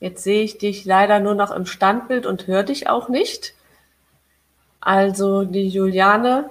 Jetzt 0.00 0.24
sehe 0.24 0.42
ich 0.42 0.58
dich 0.58 0.84
leider 0.84 1.20
nur 1.20 1.36
noch 1.36 1.52
im 1.52 1.64
Standbild 1.64 2.26
und 2.26 2.48
höre 2.48 2.64
dich 2.64 2.88
auch 2.88 3.08
nicht. 3.08 3.54
Also 4.80 5.44
die 5.44 5.68
Juliane 5.68 6.50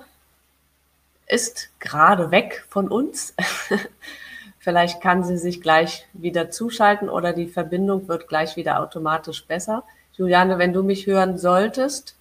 ist 1.28 1.70
gerade 1.80 2.32
weg 2.32 2.66
von 2.70 2.88
uns. 2.88 3.34
Vielleicht 4.60 5.02
kann 5.02 5.24
sie 5.24 5.38
sich 5.38 5.62
gleich 5.62 6.08
wieder 6.14 6.50
zuschalten 6.50 7.10
oder 7.10 7.34
die 7.34 7.48
Verbindung 7.48 8.08
wird 8.08 8.28
gleich 8.28 8.56
wieder 8.56 8.80
automatisch 8.80 9.46
besser. 9.46 9.84
Juliane, 10.14 10.58
wenn 10.58 10.74
du 10.74 10.82
mich 10.84 11.08
hören 11.08 11.38
solltest, 11.38 12.16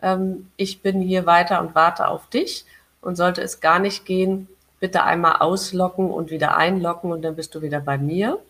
ähm, 0.00 0.50
ich 0.56 0.82
bin 0.82 1.00
hier 1.00 1.26
weiter 1.26 1.60
und 1.60 1.74
warte 1.74 2.08
auf 2.08 2.28
dich. 2.28 2.64
Und 3.00 3.16
sollte 3.16 3.40
es 3.40 3.60
gar 3.60 3.78
nicht 3.78 4.04
gehen, 4.04 4.48
bitte 4.80 5.04
einmal 5.04 5.36
auslocken 5.36 6.10
und 6.10 6.30
wieder 6.30 6.56
einlocken 6.56 7.12
und 7.12 7.22
dann 7.22 7.36
bist 7.36 7.54
du 7.54 7.62
wieder 7.62 7.80
bei 7.80 7.98
mir 7.98 8.40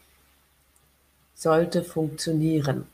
sollte 1.37 1.85
funktionieren. 1.85 2.87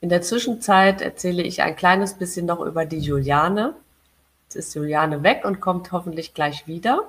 In 0.00 0.08
der 0.08 0.22
Zwischenzeit 0.22 1.00
erzähle 1.00 1.42
ich 1.42 1.62
ein 1.62 1.76
kleines 1.76 2.14
bisschen 2.14 2.46
noch 2.46 2.60
über 2.60 2.84
die 2.84 2.98
Juliane. 2.98 3.74
Jetzt 4.44 4.56
ist 4.56 4.74
Juliane 4.74 5.22
weg 5.22 5.42
und 5.44 5.60
kommt 5.60 5.92
hoffentlich 5.92 6.34
gleich 6.34 6.66
wieder. 6.66 7.02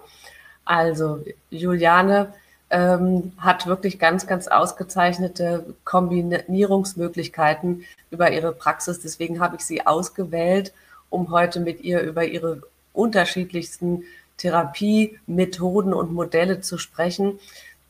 Also 0.64 1.24
Juliane 1.50 2.34
ähm, 2.70 3.34
hat 3.38 3.68
wirklich 3.68 4.00
ganz, 4.00 4.28
ganz 4.28 4.48
ausgezeichnete 4.48 5.76
Kombinierungsmöglichkeiten 5.84 7.86
über 8.10 8.32
ihre 8.32 8.52
Praxis. 8.52 9.00
Deswegen 9.00 9.40
habe 9.40 9.58
ich 9.58 9.66
sie 9.66 9.86
ausgewählt, 9.86 10.74
um 11.10 11.32
heute 11.32 11.60
mit 11.60 11.82
ihr 11.82 12.02
über 12.02 12.26
ihre 12.26 12.62
unterschiedlichsten 12.94 14.04
Therapiemethoden 14.38 15.94
und 15.94 16.14
Modelle 16.14 16.62
zu 16.62 16.78
sprechen. 16.78 17.40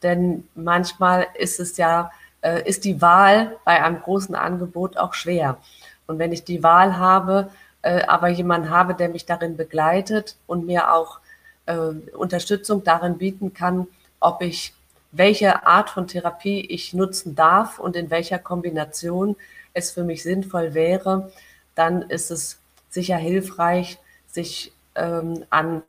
Denn 0.03 0.47
manchmal 0.55 1.27
ist 1.35 1.59
es 1.59 1.77
ja 1.77 2.11
äh, 2.45 2.61
ist 2.69 2.85
die 2.85 3.01
Wahl 3.01 3.57
bei 3.65 3.83
einem 3.83 4.01
großen 4.01 4.35
Angebot 4.35 4.97
auch 4.97 5.15
schwer. 5.15 5.57
Und 6.05 6.19
wenn 6.19 6.31
ich 6.31 6.43
die 6.43 6.61
Wahl 6.61 6.97
habe, 6.97 7.49
äh, 7.81 8.03
aber 8.03 8.27
jemanden 8.27 8.69
habe, 8.69 8.93
der 8.93 9.09
mich 9.09 9.25
darin 9.25 9.57
begleitet 9.57 10.37
und 10.45 10.67
mir 10.67 10.93
auch 10.93 11.19
äh, 11.65 11.75
Unterstützung 12.15 12.83
darin 12.83 13.17
bieten 13.17 13.53
kann, 13.53 13.87
ob 14.19 14.43
ich 14.43 14.73
welche 15.11 15.65
Art 15.65 15.89
von 15.89 16.07
Therapie 16.07 16.61
ich 16.61 16.93
nutzen 16.93 17.35
darf 17.35 17.79
und 17.79 17.95
in 17.95 18.11
welcher 18.11 18.37
Kombination 18.37 19.35
es 19.73 19.91
für 19.91 20.03
mich 20.03 20.21
sinnvoll 20.21 20.73
wäre, 20.73 21.31
dann 21.73 22.03
ist 22.03 22.29
es 22.31 22.59
sicher 22.89 23.17
hilfreich, 23.17 23.97
sich 24.27 24.71
ähm, 24.95 25.45
an 25.49 25.81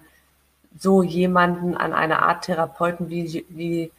so 0.78 1.02
jemanden, 1.02 1.76
an 1.76 1.92
eine 1.92 2.22
Art 2.22 2.44
Therapeuten 2.44 3.10
wie, 3.10 3.44
wie 3.48 3.90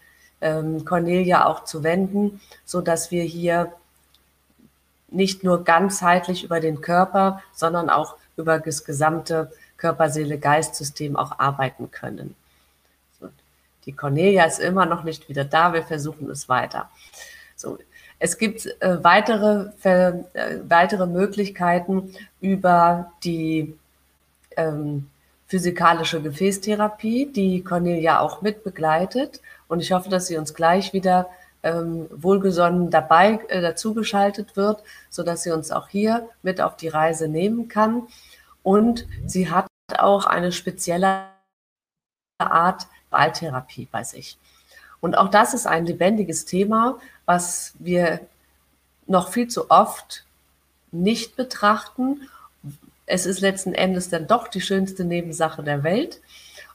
ähm, 0.41 0.85
Cornelia 0.85 1.45
auch 1.45 1.63
zu 1.63 1.83
wenden, 1.83 2.39
so 2.65 2.81
dass 2.81 3.11
wir 3.11 3.23
hier 3.23 3.73
nicht 5.09 5.43
nur 5.43 5.63
ganzheitlich 5.63 6.43
über 6.43 6.59
den 6.59 6.81
Körper, 6.81 7.41
sondern 7.53 7.89
auch 7.89 8.15
über 8.35 8.59
das 8.59 8.83
gesamte 8.83 9.51
Körper-Seele-Geist-System 9.77 11.15
auch 11.15 11.39
arbeiten 11.39 11.91
können. 11.91 12.35
So, 13.19 13.29
die 13.85 13.93
Cornelia 13.93 14.45
ist 14.45 14.59
immer 14.59 14.85
noch 14.85 15.03
nicht 15.03 15.29
wieder 15.29 15.45
da, 15.45 15.73
wir 15.73 15.83
versuchen 15.83 16.29
es 16.29 16.49
weiter. 16.49 16.89
So, 17.55 17.77
es 18.19 18.37
gibt 18.37 18.65
äh, 18.81 19.03
weitere, 19.03 19.69
äh, 19.83 20.13
weitere 20.67 21.05
Möglichkeiten 21.05 22.13
über 22.41 23.11
die 23.23 23.77
ähm, 24.55 25.09
physikalische 25.47 26.21
Gefäßtherapie, 26.21 27.31
die 27.31 27.63
Cornelia 27.63 28.19
auch 28.19 28.41
mit 28.41 28.63
begleitet. 28.63 29.39
Und 29.67 29.81
ich 29.81 29.91
hoffe, 29.91 30.09
dass 30.09 30.27
sie 30.27 30.37
uns 30.37 30.53
gleich 30.53 30.93
wieder 30.93 31.29
ähm, 31.63 32.07
wohlgesonnen 32.11 32.89
dabei 32.89 33.39
äh, 33.49 33.61
dazugeschaltet 33.61 34.55
wird, 34.55 34.83
so 35.09 35.23
dass 35.23 35.43
sie 35.43 35.51
uns 35.51 35.71
auch 35.71 35.89
hier 35.89 36.29
mit 36.41 36.61
auf 36.61 36.77
die 36.77 36.87
Reise 36.87 37.27
nehmen 37.27 37.67
kann. 37.67 38.07
und 38.63 39.07
sie 39.25 39.49
hat 39.49 39.67
auch 39.97 40.25
eine 40.25 40.51
spezielle 40.51 41.27
Art 42.37 42.87
Balltherapie 43.09 43.87
bei 43.91 44.03
sich. 44.03 44.37
Und 44.99 45.17
auch 45.17 45.29
das 45.29 45.53
ist 45.53 45.67
ein 45.67 45.85
lebendiges 45.85 46.45
Thema, 46.45 46.99
was 47.25 47.73
wir 47.79 48.19
noch 49.05 49.29
viel 49.29 49.47
zu 49.47 49.71
oft 49.71 50.25
nicht 50.91 51.35
betrachten. 51.35 52.29
Es 53.05 53.25
ist 53.25 53.39
letzten 53.39 53.73
Endes 53.73 54.09
dann 54.09 54.27
doch 54.27 54.47
die 54.47 54.61
schönste 54.61 55.05
Nebensache 55.05 55.63
der 55.63 55.83
Welt. 55.83 56.19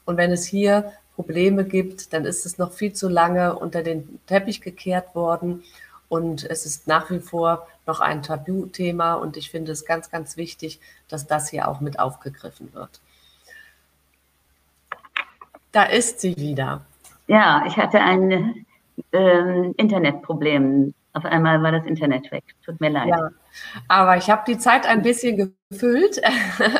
Und 0.05 0.17
wenn 0.17 0.31
es 0.31 0.45
hier 0.45 0.93
Probleme 1.15 1.65
gibt, 1.65 2.13
dann 2.13 2.25
ist 2.25 2.45
es 2.45 2.57
noch 2.57 2.71
viel 2.71 2.93
zu 2.93 3.07
lange 3.07 3.55
unter 3.55 3.83
den 3.83 4.19
Teppich 4.25 4.61
gekehrt 4.61 5.15
worden. 5.15 5.63
Und 6.09 6.43
es 6.43 6.65
ist 6.65 6.87
nach 6.87 7.09
wie 7.09 7.19
vor 7.19 7.67
noch 7.85 7.99
ein 7.99 8.21
Tabuthema. 8.21 9.13
Und 9.15 9.37
ich 9.37 9.49
finde 9.51 9.71
es 9.71 9.85
ganz, 9.85 10.09
ganz 10.09 10.37
wichtig, 10.37 10.79
dass 11.07 11.27
das 11.27 11.49
hier 11.49 11.67
auch 11.67 11.81
mit 11.81 11.99
aufgegriffen 11.99 12.73
wird. 12.73 12.99
Da 15.71 15.83
ist 15.83 16.19
sie 16.19 16.37
wieder. 16.37 16.85
Ja, 17.27 17.63
ich 17.65 17.77
hatte 17.77 17.99
ein 17.99 18.65
ähm, 19.11 19.73
Internetproblem. 19.77 20.93
Auf 21.13 21.25
einmal 21.25 21.61
war 21.63 21.71
das 21.71 21.85
Internet 21.85 22.31
weg. 22.31 22.43
Tut 22.65 22.79
mir 22.79 22.89
leid. 22.89 23.09
Ja, 23.09 23.29
aber 23.87 24.17
ich 24.17 24.29
habe 24.29 24.43
die 24.47 24.57
Zeit 24.57 24.85
ein 24.85 25.01
bisschen 25.01 25.55
gefüllt. 25.69 26.21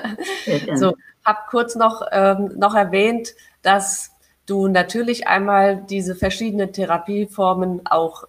so, 0.75 0.93
habe 1.25 1.39
kurz 1.49 1.75
noch, 1.75 2.01
ähm, 2.11 2.51
noch 2.55 2.75
erwähnt, 2.75 3.33
dass 3.61 4.12
du 4.45 4.67
natürlich 4.67 5.27
einmal 5.27 5.83
diese 5.89 6.15
verschiedenen 6.15 6.73
Therapieformen 6.73 7.81
auch 7.85 8.25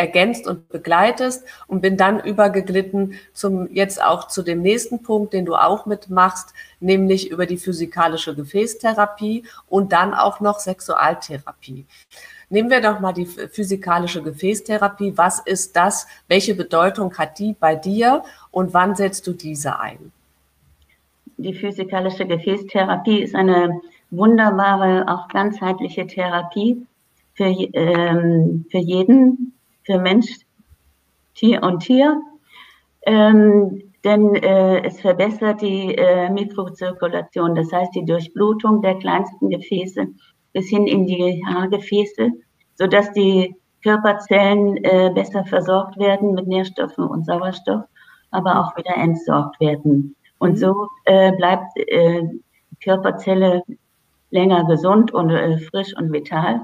ergänzt 0.00 0.46
und 0.46 0.68
begleitest 0.70 1.44
und 1.66 1.82
bin 1.82 1.98
dann 1.98 2.20
übergeglitten 2.20 3.14
zum 3.34 3.70
jetzt 3.70 4.02
auch 4.02 4.28
zu 4.28 4.42
dem 4.42 4.62
nächsten 4.62 5.02
Punkt, 5.02 5.34
den 5.34 5.44
du 5.44 5.54
auch 5.54 5.84
mitmachst, 5.84 6.54
nämlich 6.80 7.30
über 7.30 7.44
die 7.44 7.58
physikalische 7.58 8.34
Gefäßtherapie 8.34 9.44
und 9.68 9.92
dann 9.92 10.14
auch 10.14 10.40
noch 10.40 10.58
Sexualtherapie. 10.58 11.84
Nehmen 12.48 12.70
wir 12.70 12.80
doch 12.80 12.98
mal 12.98 13.12
die 13.12 13.26
physikalische 13.26 14.22
Gefäßtherapie. 14.22 15.12
Was 15.16 15.38
ist 15.38 15.76
das? 15.76 16.06
Welche 16.26 16.54
Bedeutung 16.54 17.16
hat 17.16 17.38
die 17.38 17.52
bei 17.52 17.76
dir 17.76 18.24
und 18.50 18.72
wann 18.72 18.96
setzt 18.96 19.26
du 19.26 19.34
diese 19.34 19.78
ein? 19.78 20.12
Die 21.36 21.54
physikalische 21.54 22.26
Gefäßtherapie 22.26 23.22
ist 23.22 23.34
eine 23.34 23.80
wunderbare, 24.10 25.06
auch 25.08 25.28
ganzheitliche 25.28 26.06
Therapie 26.06 26.86
für, 27.34 27.46
ähm, 27.46 28.66
für 28.70 28.78
jeden 28.78 29.54
für 29.84 29.98
Mensch, 29.98 30.36
Tier 31.34 31.62
und 31.62 31.80
Tier. 31.80 32.20
Ähm, 33.06 33.82
denn 34.04 34.34
äh, 34.34 34.82
es 34.84 35.00
verbessert 35.00 35.60
die 35.60 35.94
äh, 35.94 36.30
Mikrozirkulation, 36.30 37.54
das 37.54 37.72
heißt 37.72 37.94
die 37.94 38.04
Durchblutung 38.04 38.82
der 38.82 38.98
kleinsten 38.98 39.50
Gefäße 39.50 40.06
bis 40.52 40.68
hin 40.68 40.86
in 40.86 41.06
die 41.06 41.42
Haargefäße, 41.46 42.30
sodass 42.74 43.12
die 43.12 43.54
Körperzellen 43.82 44.76
äh, 44.84 45.10
besser 45.14 45.44
versorgt 45.44 45.98
werden 45.98 46.34
mit 46.34 46.46
Nährstoffen 46.46 47.04
und 47.04 47.26
Sauerstoff, 47.26 47.84
aber 48.30 48.60
auch 48.60 48.76
wieder 48.76 48.96
entsorgt 48.96 49.60
werden. 49.60 50.16
Und 50.38 50.58
so 50.58 50.88
äh, 51.04 51.32
bleibt 51.32 51.76
äh, 51.76 52.22
die 52.22 52.84
Körperzelle 52.84 53.62
länger 54.30 54.64
gesund 54.66 55.12
und 55.12 55.30
äh, 55.30 55.58
frisch 55.58 55.94
und 55.96 56.12
vital. 56.12 56.60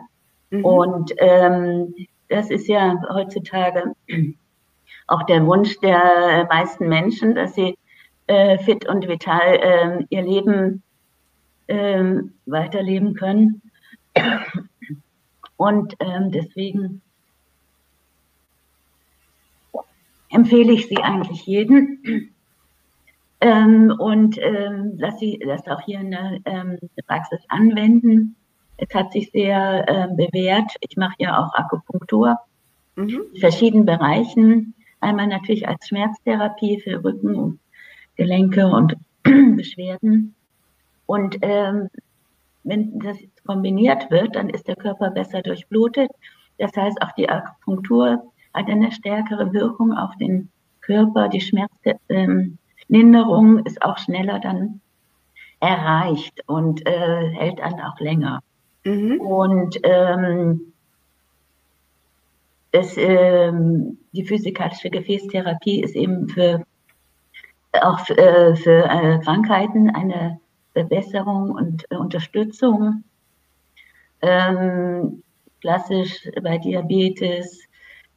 Mhm. 0.51 0.65
Und 0.65 1.13
ähm, 1.19 1.95
das 2.29 2.51
ist 2.51 2.69
ja 2.69 3.01
heutzutage 3.09 3.93
auch 5.07 5.23
der 5.25 5.47
Wunsch 5.47 5.79
der 5.81 6.47
meisten 6.49 6.89
Menschen, 6.89 7.35
dass 7.35 7.55
sie 7.55 7.77
äh, 8.27 8.59
fit 8.59 8.89
und 8.89 9.07
vital 9.07 9.55
äh, 9.55 10.05
ihr 10.11 10.23
Leben 10.23 10.83
äh, 11.69 12.05
weiterleben 12.47 13.15
können. 13.15 13.63
Und 15.59 15.95
ähm, 16.01 16.31
deswegen 16.33 17.01
empfehle 20.31 20.73
ich 20.73 20.89
sie 20.89 20.99
eigentlich 20.99 21.47
jedem. 21.47 22.35
Ähm, 23.41 23.95
und 23.99 24.39
ähm, 24.39 24.97
dass 24.99 25.19
sie 25.19 25.39
das 25.45 25.67
auch 25.69 25.81
hier 25.83 26.01
in 26.01 26.11
der 26.11 26.39
ähm, 26.47 26.79
Praxis 27.07 27.41
anwenden. 27.49 28.37
Es 28.79 28.95
hat 28.95 29.13
sich 29.13 29.31
sehr 29.31 29.89
äh, 29.89 30.09
bewährt. 30.15 30.71
Ich 30.81 30.97
mache 30.97 31.15
ja 31.19 31.39
auch 31.39 31.55
Akupunktur 31.55 32.39
mhm. 32.97 33.23
in 33.35 33.41
verschiedenen 33.41 33.87
Bereichen. 33.87 34.75
Einmal 35.01 35.27
natürlich 35.27 35.69
als 35.69 35.87
Schmerztherapie 35.89 36.81
für 36.81 37.05
Rücken 37.05 37.35
und 37.35 37.61
Gelenke 38.17 38.67
und 38.67 38.97
Beschwerden. 39.23 40.35
Und 41.05 41.39
ähm, 41.43 41.89
wenn 42.65 42.99
das 42.99 43.19
kombiniert 43.47 44.11
wird, 44.11 44.35
dann 44.35 44.51
ist 44.51 44.67
der 44.67 44.77
Körper 44.77 45.11
besser 45.11 45.43
durchblutet. 45.43 46.11
Das 46.59 46.75
heißt, 46.77 47.01
auch 47.03 47.13
die 47.13 47.29
Akupunktur 47.29 48.33
hat 48.55 48.69
eine 48.69 48.91
stärkere 48.91 49.53
Wirkung 49.53 49.93
auf 49.93 50.17
den 50.17 50.49
Körper. 50.81 51.29
Die 51.29 51.41
Schmerzlinderung 51.41 52.01
ähm, 52.09 52.59
ist 53.65 53.83
auch 53.83 53.99
schneller 53.99 54.39
dann 54.39 54.81
erreicht 55.61 56.43
und 56.47 56.87
äh, 56.87 57.31
hält 57.31 57.59
dann 57.59 57.81
auch 57.81 57.99
länger. 58.01 58.43
Mhm. 58.85 59.21
Und 59.21 59.81
ähm, 59.83 60.73
es, 62.73 62.97
ähm, 62.97 63.99
die 64.13 64.25
physikalische 64.25 64.91
Gefäßtherapie 64.91 65.83
ist 65.83 65.97
eben 65.97 66.29
für 66.29 66.63
auch 67.83 68.01
für, 68.01 68.17
äh, 68.17 68.57
für 68.57 68.85
äh, 68.85 69.19
Krankheiten 69.21 69.91
eine 69.91 70.41
Verbesserung 70.73 71.51
und 71.51 71.85
äh, 71.91 71.97
Unterstützung. 71.97 73.05
Ähm, 74.23 75.23
klassisch 75.61 76.29
bei 76.43 76.59
Diabetes 76.59 77.61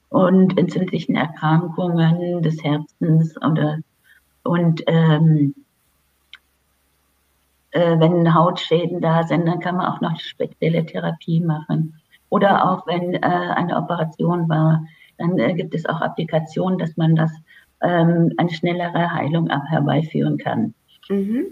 und 0.10 0.58
entzündlichen 0.58 1.16
Erkrankungen 1.16 2.42
des 2.42 2.64
Herzens 2.64 3.36
oder, 3.42 3.80
und 4.50 4.82
ähm, 4.88 5.54
äh, 7.70 8.00
wenn 8.00 8.34
Hautschäden 8.34 9.00
da 9.00 9.22
sind, 9.22 9.48
dann 9.48 9.60
kann 9.60 9.78
man 9.78 9.86
auch 9.86 10.02
noch 10.02 10.20
spezielle 10.20 10.84
Therapie 10.84 11.40
machen. 11.40 11.94
Oder 12.30 12.68
auch 12.68 12.88
wenn 12.88 13.14
äh, 13.14 13.20
eine 13.20 13.78
Operation 13.78 14.50
war, 14.50 14.84
dann 15.20 15.38
äh, 15.38 15.54
gibt 15.54 15.76
es 15.76 15.86
auch 15.86 16.02
Applikationen, 16.02 16.80
dass 16.80 16.98
man 16.98 17.16
das 17.16 17.32
ähm, 17.84 18.34
eine 18.38 18.50
schnellere 18.50 19.14
Heilung 19.14 19.52
herbeiführen 19.68 20.40
kann. 20.40 20.74
Mhm. 21.10 21.46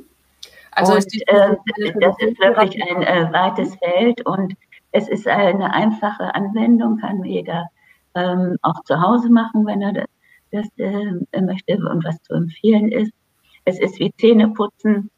Also 0.72 0.94
und, 0.94 0.98
ist 0.98 1.22
äh, 1.28 1.56
das 2.02 2.16
ist 2.18 2.40
wirklich 2.40 2.82
ein 2.82 3.04
äh, 3.04 3.32
weites 3.32 3.76
Feld 3.76 4.26
und 4.26 4.56
es 4.92 5.08
ist 5.08 5.28
eine 5.28 5.72
einfache 5.72 6.34
Anwendung, 6.34 6.98
kann 6.98 7.24
jeder 7.24 7.70
ähm, 8.16 8.58
auch 8.64 8.82
zu 8.86 9.00
Hause 9.00 9.30
machen, 9.30 9.68
wenn 9.68 9.84
er 9.84 10.08
das, 10.52 10.68
äh, 10.78 11.42
möchte 11.42 11.78
und 11.78 12.04
was 12.04 12.22
zu 12.24 12.34
empfehlen 12.34 12.92
ist. 12.92 13.12
Es 13.66 13.80
ist 13.80 14.00
wie 14.00 14.14
Zähneputzen 14.14 15.10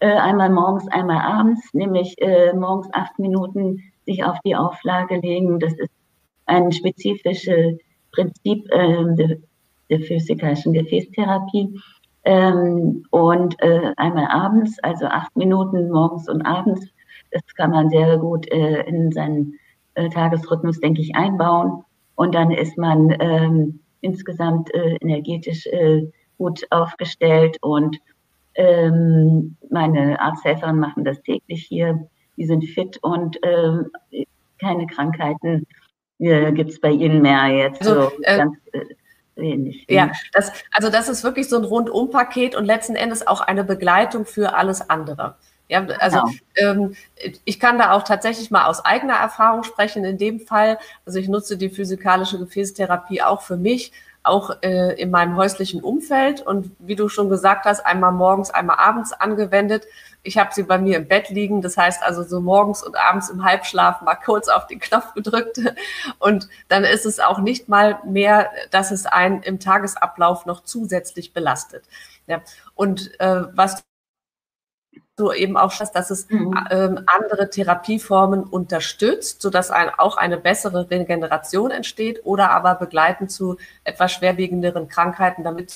äh, 0.00 0.06
einmal 0.06 0.50
morgens, 0.50 0.88
einmal 0.88 1.20
abends, 1.22 1.72
nämlich 1.72 2.16
äh, 2.20 2.52
morgens 2.52 2.88
acht 2.92 3.18
Minuten 3.18 3.80
sich 4.04 4.24
auf 4.24 4.36
die 4.44 4.56
Auflage 4.56 5.16
legen. 5.18 5.60
Das 5.60 5.72
ist 5.74 5.92
ein 6.46 6.72
spezifisches 6.72 7.78
Prinzip 8.10 8.66
äh, 8.70 9.14
der, 9.14 9.36
der 9.88 10.00
physikalischen 10.00 10.72
Gefäßtherapie. 10.72 11.78
Ähm, 12.24 13.04
und 13.10 13.60
äh, 13.62 13.92
einmal 13.96 14.26
abends, 14.26 14.78
also 14.82 15.06
acht 15.06 15.36
Minuten 15.36 15.90
morgens 15.90 16.28
und 16.28 16.42
abends, 16.42 16.86
das 17.30 17.42
kann 17.56 17.70
man 17.70 17.88
sehr 17.90 18.18
gut 18.18 18.50
äh, 18.50 18.82
in 18.82 19.12
seinen 19.12 19.54
äh, 19.94 20.08
Tagesrhythmus, 20.08 20.80
denke 20.80 21.00
ich, 21.00 21.14
einbauen. 21.14 21.84
Und 22.14 22.34
dann 22.34 22.50
ist 22.50 22.76
man 22.76 23.14
ähm, 23.20 23.80
insgesamt 24.02 24.72
äh, 24.74 24.96
energetisch 25.00 25.66
äh, 25.66 26.06
gut 26.36 26.66
aufgestellt 26.70 27.56
und 27.62 27.96
ähm, 28.54 29.56
meine 29.70 30.20
Arzthelferin 30.20 30.78
machen 30.78 31.04
das 31.04 31.22
täglich 31.22 31.64
hier. 31.66 32.06
Die 32.36 32.44
sind 32.44 32.64
fit 32.64 32.98
und 33.02 33.38
ähm, 33.42 33.90
keine 34.60 34.86
Krankheiten 34.86 35.66
äh, 36.18 36.52
gibt 36.52 36.70
es 36.70 36.80
bei 36.80 36.90
ihnen 36.90 37.22
mehr 37.22 37.46
jetzt. 37.46 37.80
Also, 37.80 38.10
so 38.10 38.22
äh, 38.22 38.36
ganz, 38.38 38.56
äh, 38.72 38.80
wenig. 39.36 39.86
Ja, 39.88 40.10
das, 40.32 40.52
also 40.72 40.90
das 40.90 41.08
ist 41.08 41.24
wirklich 41.24 41.48
so 41.48 41.56
ein 41.56 41.64
Rundumpaket 41.64 42.54
und 42.54 42.64
letzten 42.64 42.94
Endes 42.94 43.26
auch 43.26 43.40
eine 43.40 43.64
Begleitung 43.64 44.26
für 44.26 44.54
alles 44.54 44.88
andere. 44.88 45.36
Ja, 45.72 45.86
also 46.00 46.20
genau. 46.54 46.70
ähm, 46.70 46.96
ich 47.46 47.58
kann 47.58 47.78
da 47.78 47.92
auch 47.92 48.02
tatsächlich 48.02 48.50
mal 48.50 48.66
aus 48.66 48.84
eigener 48.84 49.14
Erfahrung 49.14 49.62
sprechen. 49.62 50.04
In 50.04 50.18
dem 50.18 50.38
Fall, 50.38 50.78
also 51.06 51.18
ich 51.18 51.28
nutze 51.28 51.56
die 51.56 51.70
physikalische 51.70 52.38
Gefäßtherapie 52.38 53.22
auch 53.22 53.40
für 53.40 53.56
mich, 53.56 53.90
auch 54.22 54.50
äh, 54.60 55.00
in 55.00 55.10
meinem 55.10 55.34
häuslichen 55.34 55.82
Umfeld 55.82 56.42
und 56.42 56.70
wie 56.78 56.94
du 56.94 57.08
schon 57.08 57.30
gesagt 57.30 57.64
hast, 57.64 57.86
einmal 57.86 58.12
morgens, 58.12 58.50
einmal 58.50 58.76
abends 58.80 59.14
angewendet. 59.14 59.86
Ich 60.22 60.36
habe 60.36 60.50
sie 60.52 60.62
bei 60.62 60.76
mir 60.76 60.98
im 60.98 61.08
Bett 61.08 61.30
liegen, 61.30 61.62
das 61.62 61.78
heißt 61.78 62.02
also 62.02 62.22
so 62.22 62.42
morgens 62.42 62.82
und 62.82 62.94
abends 62.94 63.30
im 63.30 63.42
Halbschlaf 63.42 64.02
mal 64.02 64.16
kurz 64.16 64.48
auf 64.48 64.66
den 64.66 64.78
Knopf 64.78 65.14
gedrückt 65.14 65.58
und 66.18 66.48
dann 66.68 66.84
ist 66.84 67.06
es 67.06 67.18
auch 67.18 67.38
nicht 67.38 67.70
mal 67.70 67.98
mehr, 68.04 68.50
dass 68.70 68.90
es 68.90 69.06
einen 69.06 69.42
im 69.42 69.58
Tagesablauf 69.58 70.44
noch 70.44 70.64
zusätzlich 70.64 71.32
belastet. 71.32 71.84
Ja. 72.26 72.42
Und 72.74 73.18
äh, 73.18 73.44
was 73.54 73.82
du 75.16 75.32
eben 75.32 75.56
auch 75.56 75.70
schaust, 75.70 75.94
dass 75.94 76.10
es 76.10 76.28
mhm. 76.30 76.54
ähm, 76.70 77.04
andere 77.06 77.50
Therapieformen 77.50 78.44
unterstützt, 78.44 79.42
sodass 79.42 79.70
ein, 79.70 79.90
auch 79.90 80.16
eine 80.16 80.38
bessere 80.38 80.90
Regeneration 80.90 81.70
entsteht 81.70 82.20
oder 82.24 82.50
aber 82.50 82.74
begleitend 82.76 83.30
zu 83.30 83.56
etwas 83.84 84.12
schwerwiegenderen 84.12 84.88
Krankheiten, 84.88 85.44
damit 85.44 85.74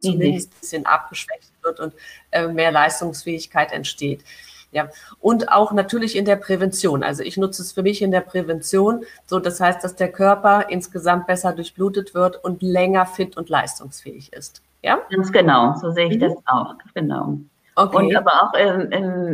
zumindest 0.00 0.52
ein 0.52 0.60
bisschen 0.60 0.86
abgeschwächt 0.86 1.52
wird 1.62 1.80
und 1.80 1.94
äh, 2.30 2.46
mehr 2.46 2.72
Leistungsfähigkeit 2.72 3.72
entsteht. 3.72 4.24
Ja, 4.70 4.90
und 5.20 5.50
auch 5.50 5.72
natürlich 5.72 6.14
in 6.14 6.26
der 6.26 6.36
Prävention. 6.36 7.02
Also 7.02 7.22
ich 7.22 7.38
nutze 7.38 7.62
es 7.62 7.72
für 7.72 7.82
mich 7.82 8.02
in 8.02 8.10
der 8.10 8.20
Prävention, 8.20 9.04
so 9.24 9.38
das 9.38 9.60
heißt, 9.60 9.82
dass 9.82 9.96
der 9.96 10.12
Körper 10.12 10.68
insgesamt 10.68 11.26
besser 11.26 11.54
durchblutet 11.54 12.12
wird 12.12 12.42
und 12.44 12.62
länger 12.62 13.06
fit 13.06 13.38
und 13.38 13.48
leistungsfähig 13.48 14.30
ist. 14.34 14.62
Ja? 14.82 15.00
Ganz 15.10 15.32
genau, 15.32 15.74
so 15.76 15.90
sehe 15.90 16.08
ich 16.08 16.16
mhm. 16.16 16.20
das 16.20 16.34
auch. 16.44 16.74
Genau. 16.92 17.38
Okay. 17.78 17.96
Und 17.96 18.16
aber 18.16 18.32
auch 18.42 18.52
ähm, 18.58 18.90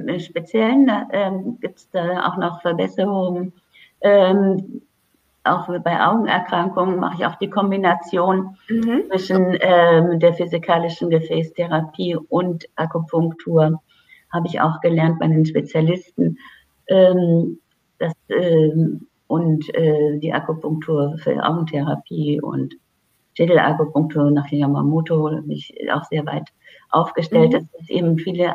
im 0.07 0.21
Speziellen 0.21 0.91
ähm, 1.13 1.59
gibt 1.61 1.79
es 1.79 1.91
da 1.91 2.27
auch 2.27 2.37
noch 2.37 2.61
Verbesserungen. 2.61 3.55
Ähm, 4.03 4.83
auch 5.45 5.67
bei 5.83 6.07
Augenerkrankungen 6.07 7.01
mache 7.01 7.15
ich 7.19 7.27
auch 7.27 7.37
die 7.37 7.49
Kombination 7.49 8.59
mhm. 8.69 9.05
zwischen 9.09 9.57
ähm, 9.61 10.21
der 10.21 10.35
physikalischen 10.35 11.09
Gefäßtherapie 11.09 12.17
und 12.29 12.67
Akupunktur. 12.77 13.81
Habe 14.31 14.47
ich 14.47 14.61
auch 14.61 14.83
gelernt 14.83 15.21
bei 15.21 15.29
den 15.29 15.47
Spezialisten. 15.47 16.39
Ähm, 16.89 17.59
das, 17.99 18.13
ähm, 18.29 19.07
und 19.27 19.75
äh, 19.75 20.19
die 20.19 20.35
Akupunktur 20.35 21.17
für 21.17 21.43
Augentherapie 21.43 22.43
und 22.43 22.75
Schädelakupunktur 23.39 24.31
nach 24.31 24.51
Yamamoto 24.51 25.31
bin 25.31 25.51
ich 25.51 25.75
auch 25.91 26.05
sehr 26.05 26.27
weit 26.27 26.51
aufgestellt, 26.95 27.53
mhm. 27.53 27.53
dass 27.53 27.83
es 27.83 27.91
eben 27.91 28.19
viele 28.19 28.55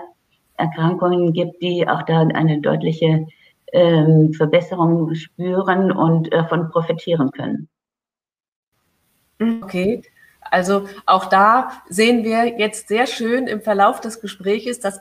Erkrankungen 0.57 1.33
gibt, 1.33 1.61
die 1.61 1.87
auch 1.87 2.03
da 2.03 2.21
eine 2.21 2.61
deutliche 2.61 3.27
ähm, 3.71 4.33
Verbesserung 4.33 5.13
spüren 5.15 5.91
und 5.91 6.33
davon 6.33 6.65
äh, 6.65 6.69
profitieren 6.69 7.31
können. 7.31 7.69
Okay, 9.63 10.01
also 10.41 10.87
auch 11.05 11.25
da 11.25 11.71
sehen 11.87 12.23
wir 12.23 12.59
jetzt 12.59 12.89
sehr 12.89 13.07
schön 13.07 13.47
im 13.47 13.61
Verlauf 13.61 14.01
des 14.01 14.19
Gesprächs, 14.19 14.79
dass 14.79 14.99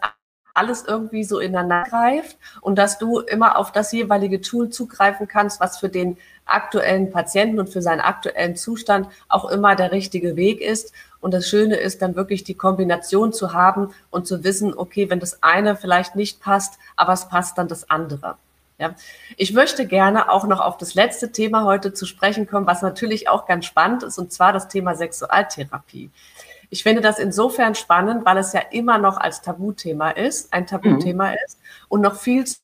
alles 0.54 0.84
irgendwie 0.84 1.24
so 1.24 1.38
ineinander 1.38 1.88
greift 1.88 2.36
und 2.60 2.76
dass 2.76 2.98
du 2.98 3.20
immer 3.20 3.58
auf 3.58 3.72
das 3.72 3.92
jeweilige 3.92 4.40
Tool 4.40 4.70
zugreifen 4.70 5.28
kannst, 5.28 5.60
was 5.60 5.78
für 5.78 5.88
den 5.88 6.18
aktuellen 6.48 7.10
Patienten 7.10 7.60
und 7.60 7.68
für 7.68 7.82
seinen 7.82 8.00
aktuellen 8.00 8.56
Zustand 8.56 9.08
auch 9.28 9.48
immer 9.50 9.76
der 9.76 9.92
richtige 9.92 10.36
Weg 10.36 10.60
ist. 10.60 10.92
Und 11.20 11.34
das 11.34 11.48
Schöne 11.48 11.76
ist 11.76 12.02
dann 12.02 12.16
wirklich 12.16 12.44
die 12.44 12.54
Kombination 12.54 13.32
zu 13.32 13.52
haben 13.52 13.92
und 14.10 14.26
zu 14.26 14.44
wissen, 14.44 14.74
okay, 14.76 15.10
wenn 15.10 15.20
das 15.20 15.42
eine 15.42 15.76
vielleicht 15.76 16.16
nicht 16.16 16.40
passt, 16.40 16.78
aber 16.96 17.12
es 17.12 17.28
passt 17.28 17.58
dann 17.58 17.68
das 17.68 17.90
andere. 17.90 18.36
Ja. 18.78 18.94
Ich 19.36 19.52
möchte 19.52 19.86
gerne 19.86 20.30
auch 20.30 20.46
noch 20.46 20.60
auf 20.60 20.76
das 20.76 20.94
letzte 20.94 21.32
Thema 21.32 21.64
heute 21.64 21.92
zu 21.92 22.06
sprechen 22.06 22.46
kommen, 22.46 22.66
was 22.66 22.80
natürlich 22.80 23.28
auch 23.28 23.46
ganz 23.46 23.64
spannend 23.64 24.04
ist, 24.04 24.18
und 24.18 24.32
zwar 24.32 24.52
das 24.52 24.68
Thema 24.68 24.94
Sexualtherapie. 24.94 26.10
Ich 26.70 26.84
finde 26.84 27.00
das 27.00 27.18
insofern 27.18 27.74
spannend, 27.74 28.24
weil 28.24 28.38
es 28.38 28.52
ja 28.52 28.60
immer 28.70 28.98
noch 28.98 29.16
als 29.16 29.42
Tabuthema 29.42 30.10
ist, 30.10 30.52
ein 30.52 30.66
Tabuthema 30.66 31.30
mhm. 31.30 31.36
ist 31.44 31.58
und 31.88 32.02
noch 32.02 32.16
viel 32.16 32.44
zu 32.44 32.58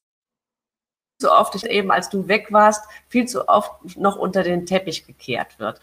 oft, 1.22 1.62
eben 1.64 1.90
als 1.90 2.08
du 2.10 2.28
weg 2.28 2.48
warst, 2.50 2.84
viel 3.08 3.26
zu 3.26 3.48
oft 3.48 3.96
noch 3.96 4.16
unter 4.16 4.42
den 4.42 4.66
Teppich 4.66 5.06
gekehrt 5.06 5.58
wird. 5.58 5.80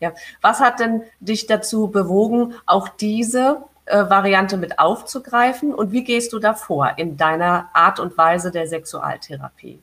Ja, 0.00 0.12
was 0.40 0.60
hat 0.60 0.80
denn 0.80 1.02
dich 1.20 1.46
dazu 1.46 1.88
bewogen, 1.88 2.54
auch 2.66 2.88
diese 2.88 3.64
äh, 3.86 4.08
Variante 4.08 4.56
mit 4.56 4.78
aufzugreifen 4.78 5.74
und 5.74 5.92
wie 5.92 6.04
gehst 6.04 6.32
du 6.32 6.38
da 6.38 6.54
vor 6.54 6.92
in 6.96 7.16
deiner 7.16 7.70
Art 7.72 8.00
und 8.00 8.16
Weise 8.16 8.50
der 8.50 8.66
Sexualtherapie? 8.66 9.78